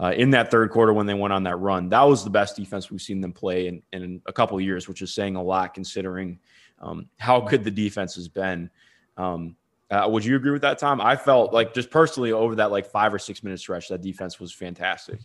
uh, 0.00 0.12
in 0.16 0.30
that 0.30 0.50
third 0.50 0.70
quarter 0.70 0.92
when 0.92 1.06
they 1.06 1.14
went 1.14 1.32
on 1.32 1.42
that 1.44 1.56
run, 1.56 1.88
that 1.88 2.02
was 2.02 2.24
the 2.24 2.30
best 2.30 2.56
defense 2.56 2.90
we've 2.90 3.02
seen 3.02 3.20
them 3.20 3.32
play 3.32 3.66
in, 3.68 3.82
in 3.92 4.22
a 4.26 4.32
couple 4.32 4.56
of 4.56 4.62
years, 4.62 4.88
which 4.88 5.02
is 5.02 5.12
saying 5.12 5.36
a 5.36 5.42
lot 5.42 5.74
considering 5.74 6.38
um, 6.80 7.08
how 7.18 7.40
good 7.40 7.64
the 7.64 7.70
defense 7.70 8.14
has 8.14 8.28
been. 8.28 8.70
Um, 9.16 9.56
uh, 9.90 10.06
would 10.08 10.24
you 10.24 10.36
agree 10.36 10.50
with 10.50 10.62
that, 10.62 10.78
Tom? 10.78 11.00
I 11.00 11.16
felt 11.16 11.52
like 11.52 11.74
just 11.74 11.90
personally 11.90 12.32
over 12.32 12.54
that 12.56 12.70
like 12.70 12.86
five 12.86 13.12
or 13.12 13.18
six 13.18 13.42
minute 13.42 13.58
stretch, 13.58 13.88
that 13.88 14.02
defense 14.02 14.38
was 14.38 14.52
fantastic. 14.52 15.18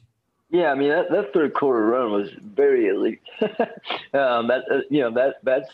Yeah, 0.49 0.71
I 0.71 0.75
mean 0.75 0.89
that, 0.89 1.09
that 1.09 1.33
third 1.33 1.53
quarter 1.53 1.85
run 1.85 2.11
was 2.11 2.29
very 2.41 2.87
elite. 2.87 3.21
um, 3.41 4.47
that 4.47 4.63
uh, 4.71 4.81
you 4.89 5.01
know 5.01 5.11
that 5.11 5.37
that's 5.43 5.69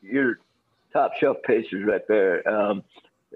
your 0.00 0.38
top 0.92 1.12
shelf 1.20 1.36
Pacers 1.44 1.84
right 1.86 2.06
there. 2.08 2.46
Um, 2.48 2.82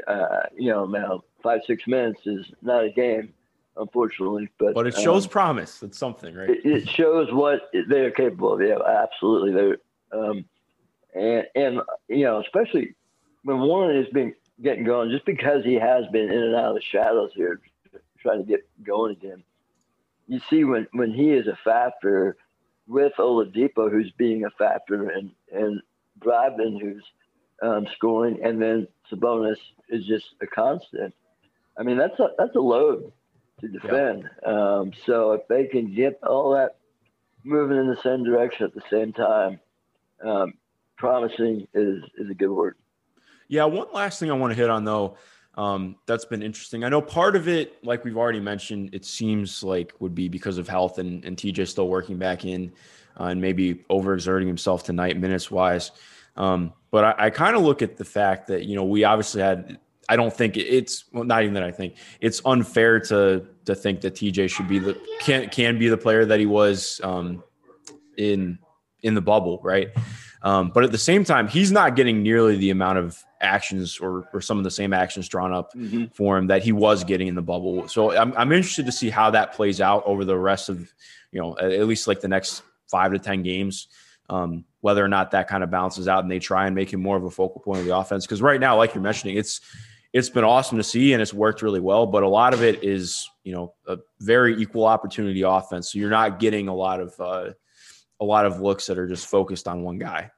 uh, 0.07 0.45
you 0.57 0.71
know 0.71 0.87
now 0.87 1.23
five 1.47 1.61
six 1.67 1.87
minutes 1.87 2.21
is 2.27 2.47
not 2.63 2.85
a 2.85 2.91
game, 2.91 3.33
unfortunately, 3.77 4.49
but 4.59 4.75
but 4.75 4.87
it 4.87 4.95
shows 4.97 5.25
um, 5.25 5.31
promise. 5.31 5.83
It's 5.83 5.99
something, 5.99 6.35
right? 6.35 6.51
It, 6.51 6.65
it, 6.65 6.89
shows 6.89 7.33
what 7.33 7.71
they're 7.89 8.11
capable 8.11 8.55
of. 8.55 8.61
Yeah, 8.61 8.79
absolutely. 8.85 9.53
They're 9.53 9.79
um, 10.13 10.45
and 11.15 11.47
and 11.55 11.81
you 12.09 12.25
know 12.25 12.41
especially 12.41 12.95
when 13.43 13.61
Warren 13.61 13.97
is 13.97 14.09
being 14.13 14.35
getting 14.63 14.85
going 14.85 15.11
just 15.11 15.25
because 15.25 15.65
he 15.65 15.75
has 15.75 16.05
been 16.13 16.31
in 16.31 16.43
and 16.43 16.55
out 16.55 16.71
of 16.71 16.75
the 16.77 16.83
shadows 16.83 17.31
here, 17.35 17.61
trying 18.21 18.45
to 18.45 18.49
get 18.49 18.69
going 18.83 19.13
again. 19.13 19.43
You 20.27 20.41
see, 20.51 20.65
when, 20.65 20.89
when 20.93 21.13
he 21.13 21.31
is 21.31 21.47
a 21.47 21.57
factor 21.63 22.37
with 22.89 23.13
Oladipo, 23.19 23.91
who's 23.91 24.11
being 24.13 24.45
a 24.45 24.51
factor, 24.51 25.11
and, 25.11 25.31
and 25.53 25.81
Brogdon, 26.21 26.81
who's 26.81 27.05
um, 27.63 27.87
scoring, 27.95 28.41
and 28.43 28.61
then 28.61 28.89
Sabonis 29.11 29.59
is 29.89 30.05
just 30.07 30.27
a 30.41 30.47
constant. 30.47 31.15
I 31.79 31.83
mean, 31.83 31.99
that's 31.99 32.19
a, 32.19 32.29
that's 32.39 32.55
a 32.55 32.61
load 32.61 33.12
to 33.61 33.69
defend. 33.69 34.29
Um, 34.45 34.93
so 35.07 35.33
if 35.33 35.49
they 35.49 35.67
can 35.67 35.95
get 35.95 36.19
all 36.23 36.53
that 36.55 36.77
moving 37.45 37.79
in 37.79 37.89
the 37.89 38.01
same 38.03 38.25
direction 38.25 38.67
at 38.67 38.75
the 38.75 38.83
same 38.91 39.12
time, 39.12 39.61
um, 40.25 40.55
promising 40.97 41.67
is, 41.75 42.03
is 42.19 42.31
a 42.31 42.35
good 42.35 42.51
word. 42.51 42.77
Yeah, 43.49 43.65
one 43.65 43.89
last 43.93 44.19
thing 44.19 44.31
I 44.31 44.35
want 44.35 44.53
to 44.53 44.57
hit 44.57 44.71
on 44.71 44.85
though, 44.85 45.17
um, 45.55 45.97
that's 46.07 46.25
been 46.25 46.43
interesting. 46.43 46.85
I 46.85 46.89
know 46.89 47.01
part 47.01 47.37
of 47.37 47.49
it, 47.49 47.83
like 47.85 48.05
we've 48.05 48.17
already 48.17 48.41
mentioned, 48.41 48.91
it 48.93 49.05
seems 49.05 49.62
like 49.62 49.95
would 50.01 50.15
be 50.15 50.29
because 50.29 50.59
of 50.59 50.69
health 50.69 50.99
and, 50.99 51.25
and 51.25 51.37
TJ 51.37 51.69
still 51.69 51.89
working 51.89 52.19
back 52.19 52.45
in 52.45 52.73
uh, 53.19 53.25
and 53.25 53.41
maybe 53.41 53.77
overexerting 53.91 54.47
himself 54.47 54.85
tonight 54.85 55.19
minutes 55.19 55.51
wise. 55.51 55.93
Um, 56.37 56.75
but 56.91 57.05
I, 57.05 57.27
I 57.27 57.31
kind 57.31 57.57
of 57.57 57.62
look 57.62 57.81
at 57.81 57.97
the 57.97 58.05
fact 58.05 58.49
that, 58.49 58.65
you 58.65 58.75
know, 58.75 58.85
we 58.85 59.05
obviously 59.05 59.41
had, 59.41 59.79
I 60.09 60.16
don't 60.16 60.33
think 60.33 60.57
it's 60.57 61.05
well, 61.12 61.25
not 61.25 61.42
even 61.42 61.55
that 61.55 61.64
I 61.64 61.73
think 61.73 61.97
it's 62.21 62.40
unfair 62.45 63.01
to, 63.01 63.47
to 63.64 63.75
think 63.75 64.01
that 64.03 64.14
TJ 64.14 64.51
should 64.51 64.69
be 64.69 64.79
the, 64.79 65.01
can, 65.21 65.49
can 65.49 65.79
be 65.79 65.88
the 65.88 65.97
player 65.97 66.25
that 66.25 66.38
he 66.38 66.47
was 66.47 67.01
um, 67.03 67.42
in, 68.16 68.59
in 69.03 69.14
the 69.14 69.21
bubble. 69.21 69.61
Right. 69.62 69.90
Um, 70.42 70.71
but 70.73 70.85
at 70.85 70.92
the 70.92 70.99
same 70.99 71.25
time, 71.25 71.49
he's 71.49 71.73
not 71.73 71.97
getting 71.97 72.23
nearly 72.23 72.57
the 72.57 72.71
amount 72.71 72.99
of 72.99 73.21
actions 73.40 73.99
or, 73.99 74.29
or 74.33 74.40
some 74.40 74.59
of 74.59 74.64
the 74.64 74.71
same 74.71 74.92
actions 74.92 75.29
drawn 75.29 75.53
up 75.53 75.73
Mm-hmm. 75.75 76.07
for 76.14 76.38
him 76.38 76.47
that 76.47 76.62
he 76.62 76.73
was 76.73 77.03
getting 77.03 77.27
in 77.27 77.35
the 77.35 77.42
bubble. 77.42 77.88
So 77.88 78.16
I'm, 78.16 78.33
I'm 78.37 78.53
interested 78.53 78.87
to 78.87 78.92
see 78.92 79.11
how 79.11 79.31
that 79.31 79.55
plays 79.55 79.81
out 79.81 80.05
over 80.07 80.25
the 80.25 80.38
rest 80.38 80.69
of, 80.69 80.92
you 81.33 81.40
know, 81.40 81.57
at, 81.59 81.87
least 81.87 82.07
like 82.07 82.21
the 82.21 82.29
next 82.29 82.62
five 82.88 83.12
to 83.12 83.19
10 83.19 83.42
games. 83.42 83.88
Um, 84.29 84.64
whether 84.81 85.05
or 85.05 85.09
not 85.09 85.33
that 85.33 85.49
kind 85.49 85.64
of 85.64 85.71
balances 85.71 86.07
out 86.07 86.23
and 86.23 86.31
they 86.31 86.38
try 86.38 86.66
and 86.66 86.75
make 86.75 86.92
him 86.92 87.01
more 87.01 87.16
of 87.16 87.25
a 87.25 87.31
focal 87.31 87.61
point 87.61 87.81
of 87.81 87.87
the 87.87 87.97
offense. 87.97 88.27
Cause 88.27 88.40
right 88.40 88.61
now, 88.61 88.77
like 88.77 88.95
you're 88.95 89.03
mentioning, 89.03 89.37
it's, 89.37 89.61
it's 90.12 90.31
been 90.31 90.45
awesome 90.45 90.79
to 90.79 90.85
see 90.85 91.12
and 91.12 91.21
it's 91.21 91.35
worked 91.35 91.62
really 91.62 91.81
well, 91.81 92.07
but 92.07 92.23
a 92.23 92.29
lot 92.29 92.55
of 92.55 92.62
it 92.62 92.83
is, 92.83 93.29
you 93.45 93.53
know, 93.53 93.75
a 93.87 93.99
very 94.21 94.61
equal 94.61 94.85
opportunity 94.87 95.42
offense. 95.42 95.92
So 95.92 95.99
you're 95.99 96.11
not 96.11 96.38
getting 96.38 96.69
a 96.69 96.75
lot 96.75 97.01
of, 97.01 97.14
uh, 97.21 97.51
a 98.21 98.25
lot 98.25 98.47
of 98.47 98.61
looks 98.61 98.87
that 98.87 98.99
are 98.99 99.07
just 99.07 99.27
focused 99.27 99.69
on 99.69 99.83
one 99.83 99.99
guy. 99.99 100.31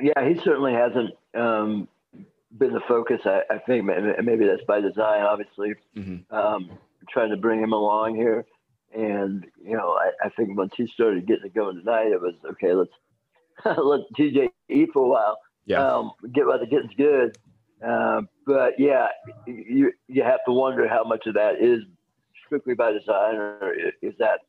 Yeah, 0.00 0.28
he 0.28 0.40
certainly 0.44 0.72
hasn't 0.72 1.10
um, 1.34 1.88
been 2.58 2.72
the 2.72 2.80
focus. 2.86 3.20
I, 3.24 3.42
I 3.50 3.58
think 3.58 3.84
maybe 3.84 4.46
that's 4.46 4.64
by 4.66 4.80
design, 4.80 5.22
obviously, 5.22 5.74
Mhm. 5.96 6.30
um, 6.32 6.70
trying 7.08 7.30
to 7.30 7.36
bring 7.36 7.60
him 7.60 7.72
along 7.72 8.16
here. 8.16 8.44
And 8.94 9.44
you 9.62 9.76
know, 9.76 9.90
I, 9.92 10.10
I 10.26 10.28
think 10.30 10.56
once 10.56 10.72
he 10.76 10.86
started 10.86 11.26
getting 11.26 11.46
it 11.46 11.54
going 11.54 11.76
tonight, 11.78 12.12
it 12.12 12.20
was 12.20 12.34
okay. 12.52 12.72
Let's 12.72 12.92
let 13.64 14.00
TJ 14.16 14.50
eat 14.68 14.90
for 14.92 15.04
a 15.04 15.08
while. 15.08 15.38
Yeah. 15.66 15.86
Um, 15.86 16.12
get 16.32 16.46
while 16.46 16.58
the 16.58 16.66
getting's 16.66 16.94
good. 16.96 17.36
Um, 17.82 18.28
but 18.46 18.74
yeah, 18.78 19.08
you 19.46 19.92
you 20.08 20.22
have 20.22 20.40
to 20.46 20.52
wonder 20.52 20.88
how 20.88 21.04
much 21.04 21.26
of 21.26 21.34
that 21.34 21.60
is 21.60 21.80
strictly 22.46 22.74
by 22.74 22.92
design, 22.92 23.36
or 23.36 23.74
is 24.00 24.14
that 24.18 24.40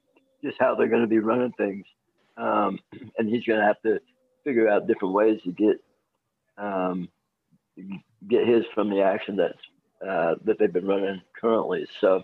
just 0.43 0.57
how 0.59 0.75
they're 0.75 0.87
going 0.87 1.01
to 1.01 1.07
be 1.07 1.19
running 1.19 1.51
things? 1.53 1.85
Um, 2.37 2.79
and 3.17 3.29
he's 3.29 3.45
going 3.45 3.59
to 3.59 3.65
have 3.65 3.81
to 3.83 3.99
figure 4.43 4.69
out 4.69 4.87
different 4.87 5.13
ways 5.13 5.41
to 5.43 5.51
get 5.51 5.77
um, 6.57 7.09
get 8.27 8.47
his 8.47 8.65
from 8.73 8.89
the 8.89 9.01
action 9.01 9.37
that's 9.37 9.57
uh, 10.07 10.35
that 10.45 10.59
they've 10.59 10.71
been 10.71 10.87
running 10.87 11.21
currently. 11.39 11.87
So 11.99 12.23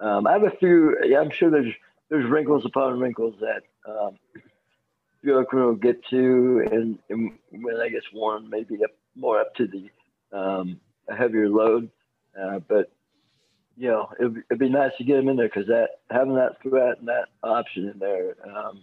um, 0.00 0.26
I 0.26 0.32
have 0.32 0.44
a 0.44 0.50
few. 0.50 0.96
Yeah, 1.04 1.20
I'm 1.20 1.30
sure 1.30 1.50
there's 1.50 1.72
there's 2.10 2.28
wrinkles 2.28 2.64
upon 2.64 3.00
wrinkles 3.00 3.36
that 3.40 3.62
um, 5.24 5.44
Bjorkgren 5.44 5.66
will 5.66 5.74
get 5.74 6.04
to, 6.10 6.66
and, 6.70 6.98
and 7.08 7.32
when 7.50 7.80
I 7.80 7.88
guess 7.88 8.02
Warren 8.12 8.48
maybe 8.48 8.82
up 8.84 8.90
more 9.16 9.40
up 9.40 9.54
to 9.56 9.66
the 9.66 9.90
um, 10.36 10.80
a 11.08 11.14
heavier 11.14 11.48
load. 11.48 11.90
Uh, 12.40 12.58
but 12.60 12.90
you 13.76 13.88
know, 13.88 14.08
it'd, 14.18 14.36
it'd 14.50 14.58
be 14.58 14.68
nice 14.68 14.92
to 14.98 15.04
get 15.04 15.18
him 15.18 15.28
in 15.28 15.36
there 15.36 15.48
because 15.48 15.66
that 15.66 16.00
having 16.10 16.34
that 16.36 16.60
threat 16.62 16.98
and 16.98 17.08
that 17.08 17.26
option 17.42 17.88
in 17.88 17.98
there 17.98 18.36
um, 18.44 18.82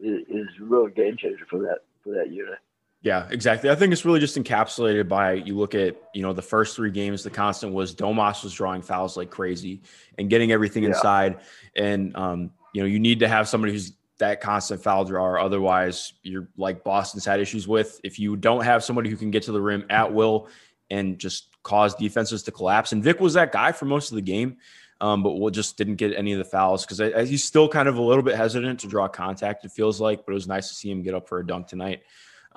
is, 0.00 0.20
is 0.28 0.46
a 0.60 0.64
real 0.64 0.86
game 0.86 1.16
changer 1.16 1.46
for 1.48 1.60
that 1.60 1.78
for 2.02 2.14
that 2.14 2.30
unit. 2.30 2.58
Yeah, 3.00 3.28
exactly. 3.30 3.70
I 3.70 3.76
think 3.76 3.92
it's 3.92 4.04
really 4.04 4.18
just 4.18 4.36
encapsulated 4.36 5.08
by 5.08 5.34
you 5.34 5.56
look 5.56 5.76
at, 5.76 5.96
you 6.14 6.22
know, 6.22 6.32
the 6.32 6.42
first 6.42 6.74
three 6.74 6.90
games, 6.90 7.22
the 7.22 7.30
constant 7.30 7.72
was 7.72 7.94
Domas 7.94 8.42
was 8.42 8.52
drawing 8.52 8.82
fouls 8.82 9.16
like 9.16 9.30
crazy 9.30 9.82
and 10.18 10.28
getting 10.28 10.50
everything 10.50 10.82
Yeah. 10.82 10.90
inside. 10.90 11.38
And, 11.76 12.16
um, 12.16 12.50
you 12.74 12.82
know, 12.82 12.88
you 12.88 12.98
need 12.98 13.20
to 13.20 13.28
have 13.28 13.48
somebody 13.48 13.72
who's 13.72 13.92
that 14.18 14.40
constant 14.40 14.82
foul 14.82 15.04
drawer. 15.04 15.38
Otherwise, 15.38 16.12
you're 16.22 16.48
like 16.56 16.84
Boston's 16.84 17.24
had 17.24 17.40
issues 17.40 17.66
with. 17.66 18.00
If 18.04 18.18
you 18.18 18.36
don't 18.36 18.64
have 18.64 18.84
somebody 18.84 19.10
who 19.10 19.16
can 19.16 19.30
get 19.30 19.44
to 19.44 19.52
the 19.52 19.60
rim 19.60 19.86
at 19.90 20.12
will 20.12 20.48
and 20.90 21.18
just 21.18 21.48
cause 21.62 21.94
defenses 21.94 22.42
to 22.44 22.50
collapse. 22.50 22.92
And 22.92 23.02
Vic 23.02 23.20
was 23.20 23.34
that 23.34 23.52
guy 23.52 23.72
for 23.72 23.84
most 23.84 24.10
of 24.10 24.16
the 24.16 24.22
game, 24.22 24.56
um, 25.00 25.22
but 25.22 25.32
we'll 25.32 25.50
just 25.50 25.76
didn't 25.76 25.96
get 25.96 26.16
any 26.16 26.32
of 26.32 26.38
the 26.38 26.44
fouls 26.44 26.86
because 26.86 27.28
he's 27.28 27.44
still 27.44 27.68
kind 27.68 27.88
of 27.88 27.98
a 27.98 28.02
little 28.02 28.22
bit 28.22 28.36
hesitant 28.36 28.80
to 28.80 28.88
draw 28.88 29.06
contact, 29.06 29.64
it 29.64 29.72
feels 29.72 30.00
like, 30.00 30.24
but 30.24 30.32
it 30.32 30.34
was 30.34 30.48
nice 30.48 30.68
to 30.68 30.74
see 30.74 30.90
him 30.90 31.02
get 31.02 31.14
up 31.14 31.28
for 31.28 31.38
a 31.38 31.46
dunk 31.46 31.66
tonight. 31.66 32.02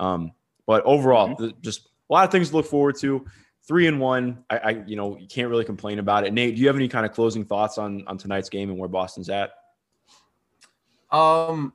Um, 0.00 0.32
but 0.66 0.82
overall, 0.84 1.34
the, 1.36 1.52
just 1.60 1.88
a 2.08 2.12
lot 2.12 2.24
of 2.24 2.30
things 2.30 2.50
to 2.50 2.56
look 2.56 2.66
forward 2.66 2.96
to. 3.00 3.26
Three 3.68 3.86
and 3.86 4.00
one, 4.00 4.44
I, 4.50 4.56
I, 4.56 4.70
you 4.86 4.96
know, 4.96 5.16
you 5.16 5.28
can't 5.28 5.48
really 5.48 5.64
complain 5.64 6.00
about 6.00 6.26
it. 6.26 6.32
Nate, 6.32 6.56
do 6.56 6.60
you 6.60 6.66
have 6.66 6.76
any 6.76 6.88
kind 6.88 7.06
of 7.06 7.12
closing 7.12 7.44
thoughts 7.44 7.78
on 7.78 8.04
on 8.08 8.18
tonight's 8.18 8.48
game 8.48 8.70
and 8.70 8.78
where 8.78 8.88
Boston's 8.88 9.28
at? 9.28 9.52
Um, 11.12 11.72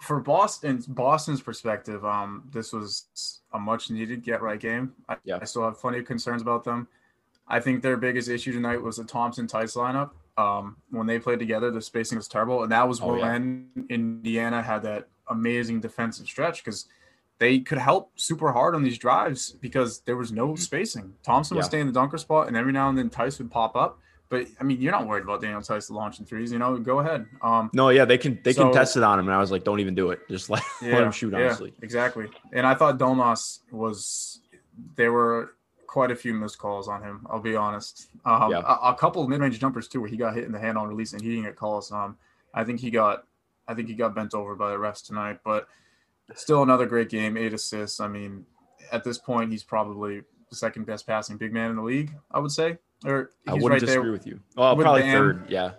for 0.00 0.18
Boston, 0.20 0.82
Boston's 0.88 1.42
perspective, 1.42 2.04
um, 2.04 2.44
this 2.52 2.72
was 2.72 3.40
a 3.52 3.58
much 3.58 3.90
needed 3.90 4.22
get 4.22 4.40
right 4.42 4.58
game. 4.58 4.92
I, 5.08 5.16
Yeah. 5.24 5.38
I 5.40 5.44
still 5.44 5.62
have 5.64 5.78
plenty 5.78 5.98
of 5.98 6.06
concerns 6.06 6.40
about 6.42 6.64
them. 6.64 6.88
I 7.46 7.60
think 7.60 7.82
their 7.82 7.96
biggest 7.96 8.28
issue 8.28 8.52
tonight 8.52 8.80
was 8.80 8.96
the 8.96 9.04
Thompson 9.04 9.46
Theis 9.46 9.74
lineup. 9.76 10.10
Um, 10.38 10.76
when 10.90 11.06
they 11.06 11.18
played 11.18 11.38
together, 11.38 11.70
the 11.70 11.82
spacing 11.82 12.16
was 12.16 12.28
terrible, 12.28 12.62
and 12.62 12.72
that 12.72 12.88
was 12.88 13.00
Oh, 13.02 13.16
yeah. 13.16 13.32
when 13.32 13.68
Indiana 13.90 14.62
had 14.62 14.82
that 14.84 15.08
amazing 15.28 15.80
defensive 15.80 16.26
stretch 16.26 16.64
because 16.64 16.86
they 17.38 17.58
could 17.58 17.78
help 17.78 18.12
super 18.16 18.52
hard 18.52 18.74
on 18.74 18.82
these 18.82 18.96
drives 18.98 19.52
because 19.52 20.00
there 20.00 20.16
was 20.16 20.30
no 20.32 20.54
spacing. 20.54 21.12
Thompson 21.22 21.56
would 21.56 21.62
Mm-hmm. 21.62 21.68
Stay 21.70 21.80
in 21.80 21.86
the 21.88 21.92
dunker 21.92 22.18
spot, 22.18 22.48
and 22.48 22.56
every 22.56 22.72
now 22.72 22.88
and 22.88 22.96
then 22.96 23.10
Theis 23.10 23.38
would 23.38 23.50
pop 23.50 23.76
up. 23.76 23.98
But 24.30 24.46
I 24.60 24.64
mean, 24.64 24.80
you're 24.80 24.92
not 24.92 25.06
worried 25.08 25.24
about 25.24 25.42
Daniel 25.42 25.60
Theis 25.60 25.90
launching 25.90 26.24
threes. 26.24 26.52
You 26.52 26.58
know, 26.60 26.78
go 26.78 27.00
ahead. 27.00 27.26
Um, 27.42 27.68
No, 27.74 27.88
yeah, 27.90 28.04
they 28.04 28.16
can 28.16 28.38
they 28.44 28.52
So- 28.52 28.70
it 28.70 29.02
on 29.02 29.18
him, 29.18 29.26
and 29.26 29.34
I 29.34 29.38
was 29.40 29.50
like, 29.50 29.64
don't 29.64 29.80
even 29.80 29.94
do 29.94 30.10
it. 30.12 30.20
Just 30.30 30.48
let, 30.48 30.62
let 30.82 31.02
him 31.02 31.10
shoot. 31.12 31.34
Honestly, 31.34 31.74
exactly. 31.82 32.28
And 32.52 32.64
I 32.66 32.74
thought 32.74 32.96
Domas 32.98 33.58
was 33.72 34.40
there 34.96 35.12
were 35.12 35.54
quite 35.88 36.12
a 36.12 36.16
few 36.16 36.32
missed 36.32 36.58
calls 36.58 36.86
on 36.86 37.02
him. 37.02 37.26
I'll 37.28 37.40
be 37.40 37.56
honest. 37.56 38.06
Um, 38.24 38.52
Yeah. 38.52 38.58
a, 38.60 38.90
a 38.90 38.94
couple 38.94 39.20
of 39.22 39.28
mid-range 39.28 39.58
jumpers 39.58 39.88
too, 39.88 40.00
where 40.00 40.08
he 40.08 40.16
got 40.16 40.34
hit 40.34 40.44
in 40.44 40.52
the 40.52 40.58
hand 40.60 40.78
on 40.78 40.86
release 40.88 41.12
and 41.12 41.20
he 41.20 41.30
didn't 41.30 41.44
get 41.46 41.56
calls. 41.56 41.90
Um, 41.90 42.16
I 42.54 42.62
think 42.62 42.78
he 42.78 42.92
got, 42.92 43.24
I 43.66 43.74
think 43.74 43.88
he 43.88 43.94
got 43.94 44.14
bent 44.14 44.32
over 44.32 44.54
by 44.54 44.70
the 44.70 44.76
refs 44.76 45.04
tonight. 45.04 45.40
But 45.44 45.66
still, 46.36 46.62
another 46.62 46.86
great 46.86 47.08
game, 47.08 47.36
eight 47.36 47.52
assists. 47.52 47.98
I 47.98 48.06
mean, 48.06 48.46
at 48.92 49.02
this 49.02 49.18
point, 49.18 49.50
he's 49.50 49.64
probably 49.64 50.22
the 50.48 50.54
second 50.56 50.86
best 50.86 51.04
passing 51.08 51.36
big 51.36 51.52
man 51.52 51.70
in 51.70 51.76
the 51.76 51.82
league. 51.82 52.14
I 52.30 52.38
would 52.38 52.52
say, 52.52 52.78
or 53.04 53.30
I 53.46 53.54
wouldn't 53.54 53.70
right 53.72 53.80
disagree 53.80 54.10
with 54.10 54.26
you. 54.26 54.40
Well, 54.56 54.76
with 54.76 54.84
probably 54.84 55.02
Bam. 55.02 55.12
third. 55.12 55.50
Yeah, 55.50 55.72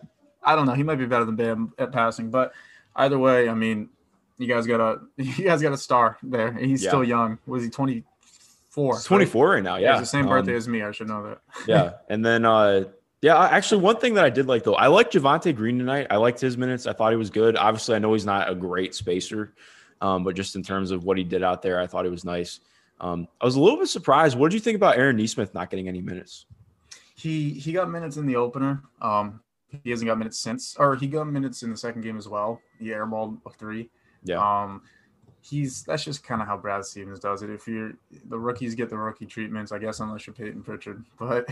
I 0.44 0.56
don't 0.56 0.66
know. 0.66 0.74
He 0.74 0.84
might 0.84 0.96
be 0.98 1.06
better 1.06 1.26
than 1.26 1.36
Bam 1.36 1.74
at 1.78 1.92
passing, 1.92 2.30
but 2.32 2.54
either 2.96 3.18
way, 3.20 3.48
I 3.50 3.54
mean, 3.54 3.90
you 4.38 4.48
guys 4.48 4.66
got 4.68 4.80
a 4.80 5.02
you 5.22 5.46
guys 5.46 5.62
got 5.62 5.74
a 5.74 5.78
star 5.78 6.18
there. 6.24 6.48
and 6.48 6.60
He's 6.60 6.84
Yeah. 6.84 6.90
still 6.90 7.04
young. 7.04 7.38
Was 7.46 7.64
he 7.64 7.70
twenty 7.70 8.04
four? 8.70 9.00
Twenty 9.02 9.26
four 9.26 9.50
right 9.52 9.64
now. 9.64 9.76
Yeah, 9.78 10.00
the 10.00 10.06
same 10.06 10.28
birthday 10.28 10.52
Um, 10.54 10.58
as 10.58 10.68
me. 10.68 10.82
I 10.82 10.92
should 10.92 11.08
know 11.08 11.24
that. 11.28 11.40
yeah, 11.68 11.94
and 12.10 12.26
then 12.26 12.46
uh, 12.46 12.86
yeah, 13.22 13.38
actually, 13.40 13.82
one 13.82 13.98
thing 13.98 14.16
that 14.16 14.26
I 14.26 14.30
did 14.32 14.48
like 14.48 14.64
though, 14.64 14.76
I 14.76 14.88
liked 14.88 15.14
Javonte 15.14 15.56
Green 15.56 15.78
tonight. 15.78 16.08
I 16.10 16.18
liked 16.18 16.40
his 16.40 16.58
minutes. 16.58 16.88
I 16.88 16.94
thought 16.94 17.12
he 17.12 17.18
was 17.18 17.30
good. 17.30 17.56
Obviously, 17.56 17.96
I 17.96 18.00
know 18.00 18.14
he's 18.14 18.26
not 18.26 18.50
a 18.50 18.56
great 18.56 18.96
spacer, 18.96 19.54
um, 20.02 20.24
but 20.24 20.36
just 20.36 20.56
in 20.56 20.64
terms 20.64 20.90
of 20.90 21.04
what 21.04 21.18
he 21.20 21.24
did 21.24 21.44
out 21.44 21.62
there, 21.62 21.80
I 21.80 21.86
thought 21.86 22.04
he 22.06 22.10
was 22.12 22.26
nice. 22.26 22.62
Um, 23.00 23.28
I 23.40 23.46
was 23.46 23.56
a 23.56 23.60
little 23.60 23.78
bit 23.80 23.90
surprised. 23.90 24.38
What 24.38 24.50
did 24.52 24.56
you 24.56 24.62
think 24.62 24.76
about 24.76 24.98
Aaron 24.98 25.18
Nesmith 25.18 25.54
not 25.54 25.70
getting 25.70 25.88
any 25.88 26.02
minutes? 26.02 26.46
He 27.16 27.52
he 27.52 27.72
got 27.74 27.90
minutes 27.90 28.18
in 28.18 28.26
the 28.26 28.36
opener. 28.36 28.82
Um, 29.02 29.42
he 29.84 29.90
hasn't 29.90 30.08
got 30.08 30.18
minutes 30.18 30.40
since, 30.40 30.76
or 30.78 30.96
he 30.96 31.08
got 31.08 31.28
minutes 31.28 31.64
in 31.64 31.70
the 31.70 31.78
second 31.78 32.02
game 32.02 32.18
as 32.18 32.28
well. 32.28 32.62
He 32.80 32.88
airballed 32.88 33.38
a 33.46 33.50
three. 33.50 33.90
Yeah, 34.24 34.38
Um, 34.40 34.82
he's 35.42 35.84
that's 35.84 36.04
just 36.04 36.24
kind 36.24 36.42
of 36.42 36.48
how 36.48 36.58
Brad 36.58 36.86
Stevens 36.86 37.20
does 37.20 37.42
it. 37.42 37.50
If 37.50 37.68
you're 37.68 37.94
the 38.30 38.38
rookies 38.38 38.76
get 38.76 38.90
the 38.90 38.98
rookie 38.98 39.26
treatments, 39.26 39.72
I 39.72 39.80
guess, 39.80 40.00
unless 40.00 40.28
you're 40.28 40.34
Payton 40.34 40.64
Pritchard. 40.64 41.04
But 41.18 41.50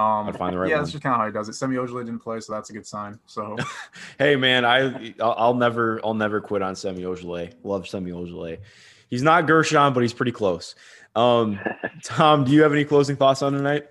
um, 0.00 0.28
I'd 0.28 0.36
find 0.36 0.54
the 0.54 0.58
right 0.58 0.68
yeah, 0.70 0.76
one. 0.76 0.82
that's 0.82 0.92
just 0.92 1.04
kind 1.04 1.14
of 1.14 1.20
how 1.20 1.26
he 1.26 1.32
does 1.32 1.48
it. 1.48 1.52
Semi 1.52 1.76
Ojeleye 1.76 2.04
didn't 2.04 2.18
play, 2.18 2.40
so 2.40 2.52
that's 2.52 2.70
a 2.70 2.72
good 2.72 2.86
sign. 2.86 3.18
So 3.26 3.56
hey 4.18 4.34
man, 4.34 4.64
I 4.64 5.14
I'll, 5.20 5.34
I'll 5.38 5.54
never 5.54 6.00
I'll 6.04 6.14
never 6.14 6.40
quit 6.40 6.62
on 6.62 6.74
Semi 6.74 7.02
Ojeleye. 7.02 7.52
Love 7.62 7.86
Semi 7.86 8.10
Ojeleye. 8.10 8.58
He's 9.08 9.22
not 9.22 9.46
Guerschon, 9.46 9.94
but 9.94 10.00
he's 10.00 10.12
pretty 10.12 10.32
close. 10.32 10.74
Um, 11.14 11.60
Tom, 12.02 12.42
do 12.44 12.50
you 12.50 12.62
have 12.62 12.72
any 12.72 12.84
closing 12.84 13.14
thoughts 13.14 13.42
on 13.42 13.52
tonight? 13.52 13.86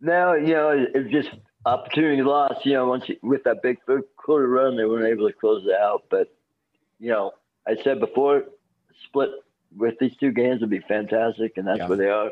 No, 0.00 0.34
you 0.34 0.54
know, 0.54 0.70
it, 0.70 0.90
it 0.94 1.10
just 1.10 1.30
opportunity 1.64 2.22
lost. 2.22 2.64
You 2.66 2.74
know, 2.74 2.86
once 2.88 3.08
you, 3.08 3.16
with 3.22 3.44
that 3.44 3.62
big 3.62 3.78
third 3.86 4.04
quarter 4.16 4.48
run, 4.48 4.76
they 4.76 4.84
weren't 4.84 5.06
able 5.06 5.28
to 5.28 5.34
close 5.34 5.64
it 5.66 5.74
out. 5.74 6.04
But 6.10 6.28
you 6.98 7.10
know, 7.10 7.32
I 7.66 7.76
said 7.82 8.00
before, 8.00 8.44
split 9.04 9.30
with 9.76 9.94
these 9.98 10.16
two 10.18 10.32
games 10.32 10.60
would 10.60 10.70
be 10.70 10.80
fantastic, 10.80 11.56
and 11.56 11.66
that's 11.66 11.80
Yeah. 11.80 11.88
where 11.88 11.98
they 11.98 12.08
are. 12.10 12.30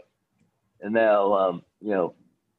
And 0.81 0.95
now, 0.95 1.33
um, 1.35 1.63
you 1.81 1.91
know, 1.91 2.15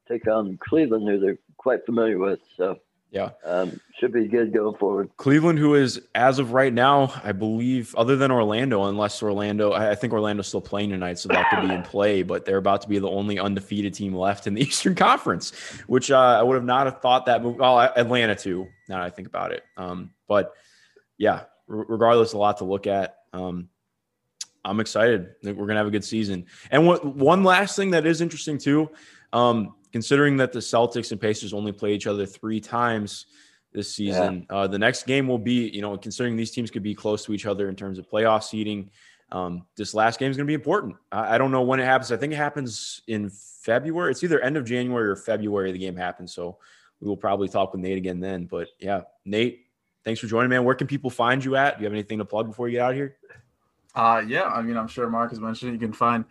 take 0.08 0.26
on 0.26 0.58
Cleveland, 0.58 1.08
who 1.08 1.18
they're 1.18 1.38
quite 1.56 1.86
familiar 1.86 2.18
with. 2.18 2.40
So 2.56 2.78
Yeah. 3.16 3.30
um, 3.44 3.80
should 3.98 4.12
be 4.12 4.28
good 4.28 4.52
going 4.52 4.76
forward. 4.76 5.08
Cleveland, 5.16 5.58
who 5.58 5.74
is 5.74 6.00
as 6.14 6.38
of 6.38 6.52
right 6.52 6.72
now, 6.72 7.14
I 7.24 7.32
believe, 7.32 7.94
other 7.96 8.14
than 8.14 8.30
Orlando, 8.30 8.84
unless 8.84 9.22
Orlando, 9.22 9.72
I 9.72 9.94
think 9.94 10.12
Orlando's 10.12 10.48
still 10.48 10.60
playing 10.60 10.90
tonight, 10.90 11.18
so 11.18 11.28
that 11.30 11.48
could 11.50 11.66
be 11.66 11.74
in 11.74 11.82
play. 11.94 12.22
But 12.22 12.44
they're 12.44 12.58
about 12.58 12.82
to 12.82 12.88
be 12.88 12.98
the 12.98 13.08
only 13.08 13.38
undefeated 13.38 13.94
team 13.94 14.14
left 14.14 14.46
in 14.46 14.52
the 14.54 14.60
Eastern 14.68 14.94
Conference, 14.94 15.52
which 15.86 16.10
uh, 16.10 16.18
I 16.18 16.42
would 16.42 16.54
have 16.56 16.64
not 16.64 16.86
have 16.86 17.00
thought 17.00 17.24
that 17.26 17.42
move. 17.42 17.56
Well, 17.56 17.78
Atlanta 17.80 18.34
too. 18.34 18.66
Now 18.88 18.98
that 18.98 19.04
I 19.04 19.10
think 19.10 19.28
about 19.28 19.52
it, 19.52 19.62
um, 19.78 20.10
but 20.28 20.52
yeah, 21.16 21.44
r- 21.68 21.86
regardless, 21.88 22.34
a 22.34 22.38
lot 22.38 22.58
to 22.58 22.64
look 22.64 22.86
at. 22.86 23.16
Um, 23.32 23.70
I'm 24.64 24.80
excited. 24.80 25.28
that 25.42 25.56
We're 25.56 25.66
gonna 25.66 25.78
have 25.78 25.86
a 25.86 25.92
good 25.92 26.04
season. 26.04 26.46
And 26.70 26.86
what, 26.86 27.04
one 27.04 27.44
last 27.44 27.76
thing 27.76 27.92
that 27.92 28.04
is 28.04 28.20
interesting 28.20 28.58
too, 28.58 28.90
um, 29.32 29.74
considering 29.96 30.36
that 30.36 30.52
the 30.52 30.58
Celtics 30.58 31.10
and 31.10 31.18
Pacers 31.18 31.54
only 31.54 31.72
play 31.72 31.94
each 31.94 32.06
other 32.06 32.26
three 32.26 32.60
times 32.60 33.24
this 33.72 33.94
season. 33.94 34.46
Yeah. 34.50 34.56
Uh, 34.56 34.66
the 34.66 34.78
next 34.78 35.06
game 35.06 35.26
will 35.26 35.38
be, 35.38 35.70
you 35.70 35.80
know, 35.80 35.96
considering 35.96 36.36
these 36.36 36.50
teams 36.50 36.70
could 36.70 36.82
be 36.82 36.94
close 36.94 37.24
to 37.24 37.32
each 37.32 37.46
other 37.46 37.70
in 37.70 37.76
terms 37.76 37.98
of 37.98 38.06
playoff 38.06 38.42
seeding. 38.42 38.90
Um, 39.32 39.64
this 39.74 39.94
last 39.94 40.18
game 40.18 40.30
is 40.30 40.36
going 40.36 40.46
to 40.46 40.50
be 40.50 40.54
important. 40.54 40.96
I, 41.10 41.36
I, 41.36 41.38
don't 41.38 41.50
know 41.50 41.62
when 41.62 41.80
it 41.80 41.86
happens. 41.86 42.12
I 42.12 42.18
think 42.18 42.34
it 42.34 42.36
happens 42.36 43.00
in 43.06 43.30
February. 43.30 44.10
It's 44.10 44.22
either 44.22 44.38
end 44.38 44.58
of 44.58 44.66
January 44.66 45.08
or 45.08 45.16
February 45.16 45.72
the 45.72 45.78
game 45.78 45.96
happens. 45.96 46.34
So 46.34 46.58
we 47.00 47.08
will 47.08 47.16
probably 47.16 47.48
talk 47.48 47.72
with 47.72 47.80
Nate 47.80 47.96
again 47.96 48.20
then. 48.20 48.44
But 48.44 48.68
yeah, 48.78 49.00
Nate, 49.24 49.64
thanks 50.04 50.20
for 50.20 50.26
joining, 50.26 50.50
man. 50.50 50.62
Where 50.62 50.74
can 50.74 50.88
people 50.88 51.08
find 51.08 51.42
you 51.42 51.56
at? 51.56 51.78
Do 51.78 51.84
you 51.84 51.86
have 51.86 51.94
anything 51.94 52.18
to 52.18 52.26
plug 52.26 52.48
before 52.48 52.68
you 52.68 52.72
get 52.72 52.82
out 52.82 52.90
of 52.90 52.96
here? 52.96 53.16
Uh, 53.94 54.22
yeah, 54.28 54.44
I 54.44 54.60
mean, 54.60 54.76
I'm 54.76 54.88
sure 54.88 55.08
Mark 55.08 55.30
has 55.30 55.40
mentioned. 55.40 55.72
You 55.72 55.78
can 55.78 55.94
find 55.94 56.26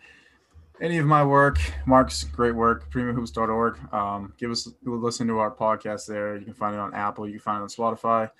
any 0.80 0.98
of 0.98 1.06
my 1.06 1.24
work, 1.24 1.58
Mark's 1.86 2.24
great 2.24 2.54
work, 2.54 2.90
premiumhoops.org. 2.92 3.94
Um, 3.94 4.32
give 4.38 4.50
us 4.50 4.68
listen 4.82 5.26
to 5.28 5.38
our 5.38 5.50
podcast 5.50 6.06
there. 6.06 6.36
You 6.36 6.44
can 6.44 6.54
find 6.54 6.74
it 6.74 6.78
on 6.78 6.94
Apple. 6.94 7.26
You 7.26 7.34
can 7.34 7.40
find 7.40 7.58
it 7.58 7.62
on 7.62 7.68
Spotify. 7.68 8.30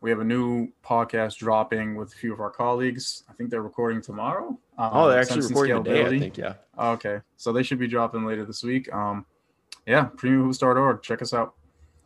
We 0.00 0.08
have 0.10 0.20
a 0.20 0.24
new 0.24 0.68
podcast 0.82 1.36
dropping 1.36 1.94
with 1.94 2.12
a 2.12 2.16
few 2.16 2.32
of 2.32 2.40
our 2.40 2.50
colleagues. 2.50 3.24
I 3.28 3.34
think 3.34 3.50
they're 3.50 3.62
recording 3.62 4.00
tomorrow. 4.00 4.58
Um, 4.78 4.90
oh, 4.92 5.08
they're 5.08 5.20
actually 5.20 5.46
recording 5.46 5.84
today, 5.84 6.06
I 6.06 6.18
think, 6.18 6.38
yeah. 6.38 6.54
Okay. 6.78 7.20
So 7.36 7.52
they 7.52 7.62
should 7.62 7.78
be 7.78 7.86
dropping 7.86 8.24
later 8.24 8.46
this 8.46 8.62
week. 8.62 8.90
Um, 8.94 9.26
yeah, 9.86 10.08
premiumhoops.org. 10.16 11.02
Check 11.02 11.20
us 11.20 11.34
out. 11.34 11.54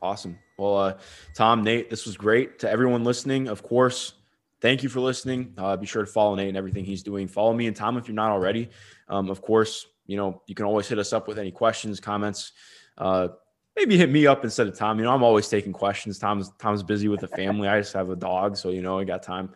Awesome. 0.02 0.38
Well, 0.58 0.76
uh, 0.76 0.94
Tom, 1.34 1.62
Nate, 1.62 1.88
this 1.88 2.04
was 2.04 2.16
great. 2.16 2.58
To 2.60 2.70
everyone 2.70 3.04
listening, 3.04 3.48
of 3.48 3.62
course, 3.62 4.14
thank 4.60 4.82
you 4.82 4.88
for 4.88 5.00
listening. 5.00 5.54
Uh, 5.56 5.76
be 5.76 5.86
sure 5.86 6.04
to 6.04 6.10
follow 6.10 6.34
Nate 6.34 6.48
and 6.48 6.56
everything 6.56 6.84
he's 6.84 7.02
doing. 7.02 7.28
Follow 7.28 7.54
me 7.54 7.66
and 7.68 7.76
Tom 7.76 7.96
if 7.96 8.08
you're 8.08 8.14
not 8.14 8.30
already. 8.30 8.70
Um, 9.08 9.30
of 9.30 9.42
course, 9.42 9.86
you 10.06 10.16
know, 10.16 10.42
you 10.46 10.54
can 10.54 10.66
always 10.66 10.88
hit 10.88 10.98
us 10.98 11.12
up 11.12 11.28
with 11.28 11.38
any 11.38 11.50
questions, 11.50 12.00
comments. 12.00 12.52
Uh, 12.98 13.28
maybe 13.76 13.96
hit 13.96 14.10
me 14.10 14.26
up 14.26 14.44
instead 14.44 14.66
of 14.66 14.76
Tom. 14.76 14.98
You 14.98 15.04
know, 15.04 15.12
I'm 15.12 15.22
always 15.22 15.48
taking 15.48 15.72
questions. 15.72 16.18
Tom's 16.18 16.50
Tom's 16.58 16.82
busy 16.82 17.08
with 17.08 17.20
the 17.20 17.28
family. 17.28 17.68
I 17.68 17.80
just 17.80 17.92
have 17.94 18.10
a 18.10 18.16
dog, 18.16 18.56
so 18.56 18.70
you 18.70 18.82
know, 18.82 18.98
I 18.98 19.04
got 19.04 19.22
time. 19.22 19.50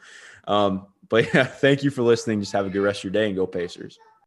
Um, 0.47 0.87
but 1.09 1.33
yeah, 1.35 1.45
thank 1.45 1.83
you 1.83 1.91
for 1.91 2.03
listening. 2.03 2.41
Just 2.41 2.53
have 2.53 2.67
a 2.67 2.71
good 2.71 2.83
rest 2.83 3.01
of 3.01 3.05
your 3.05 3.13
day 3.13 3.27
and 3.27 3.37
go 3.37 3.47
Pacers. 3.47 3.99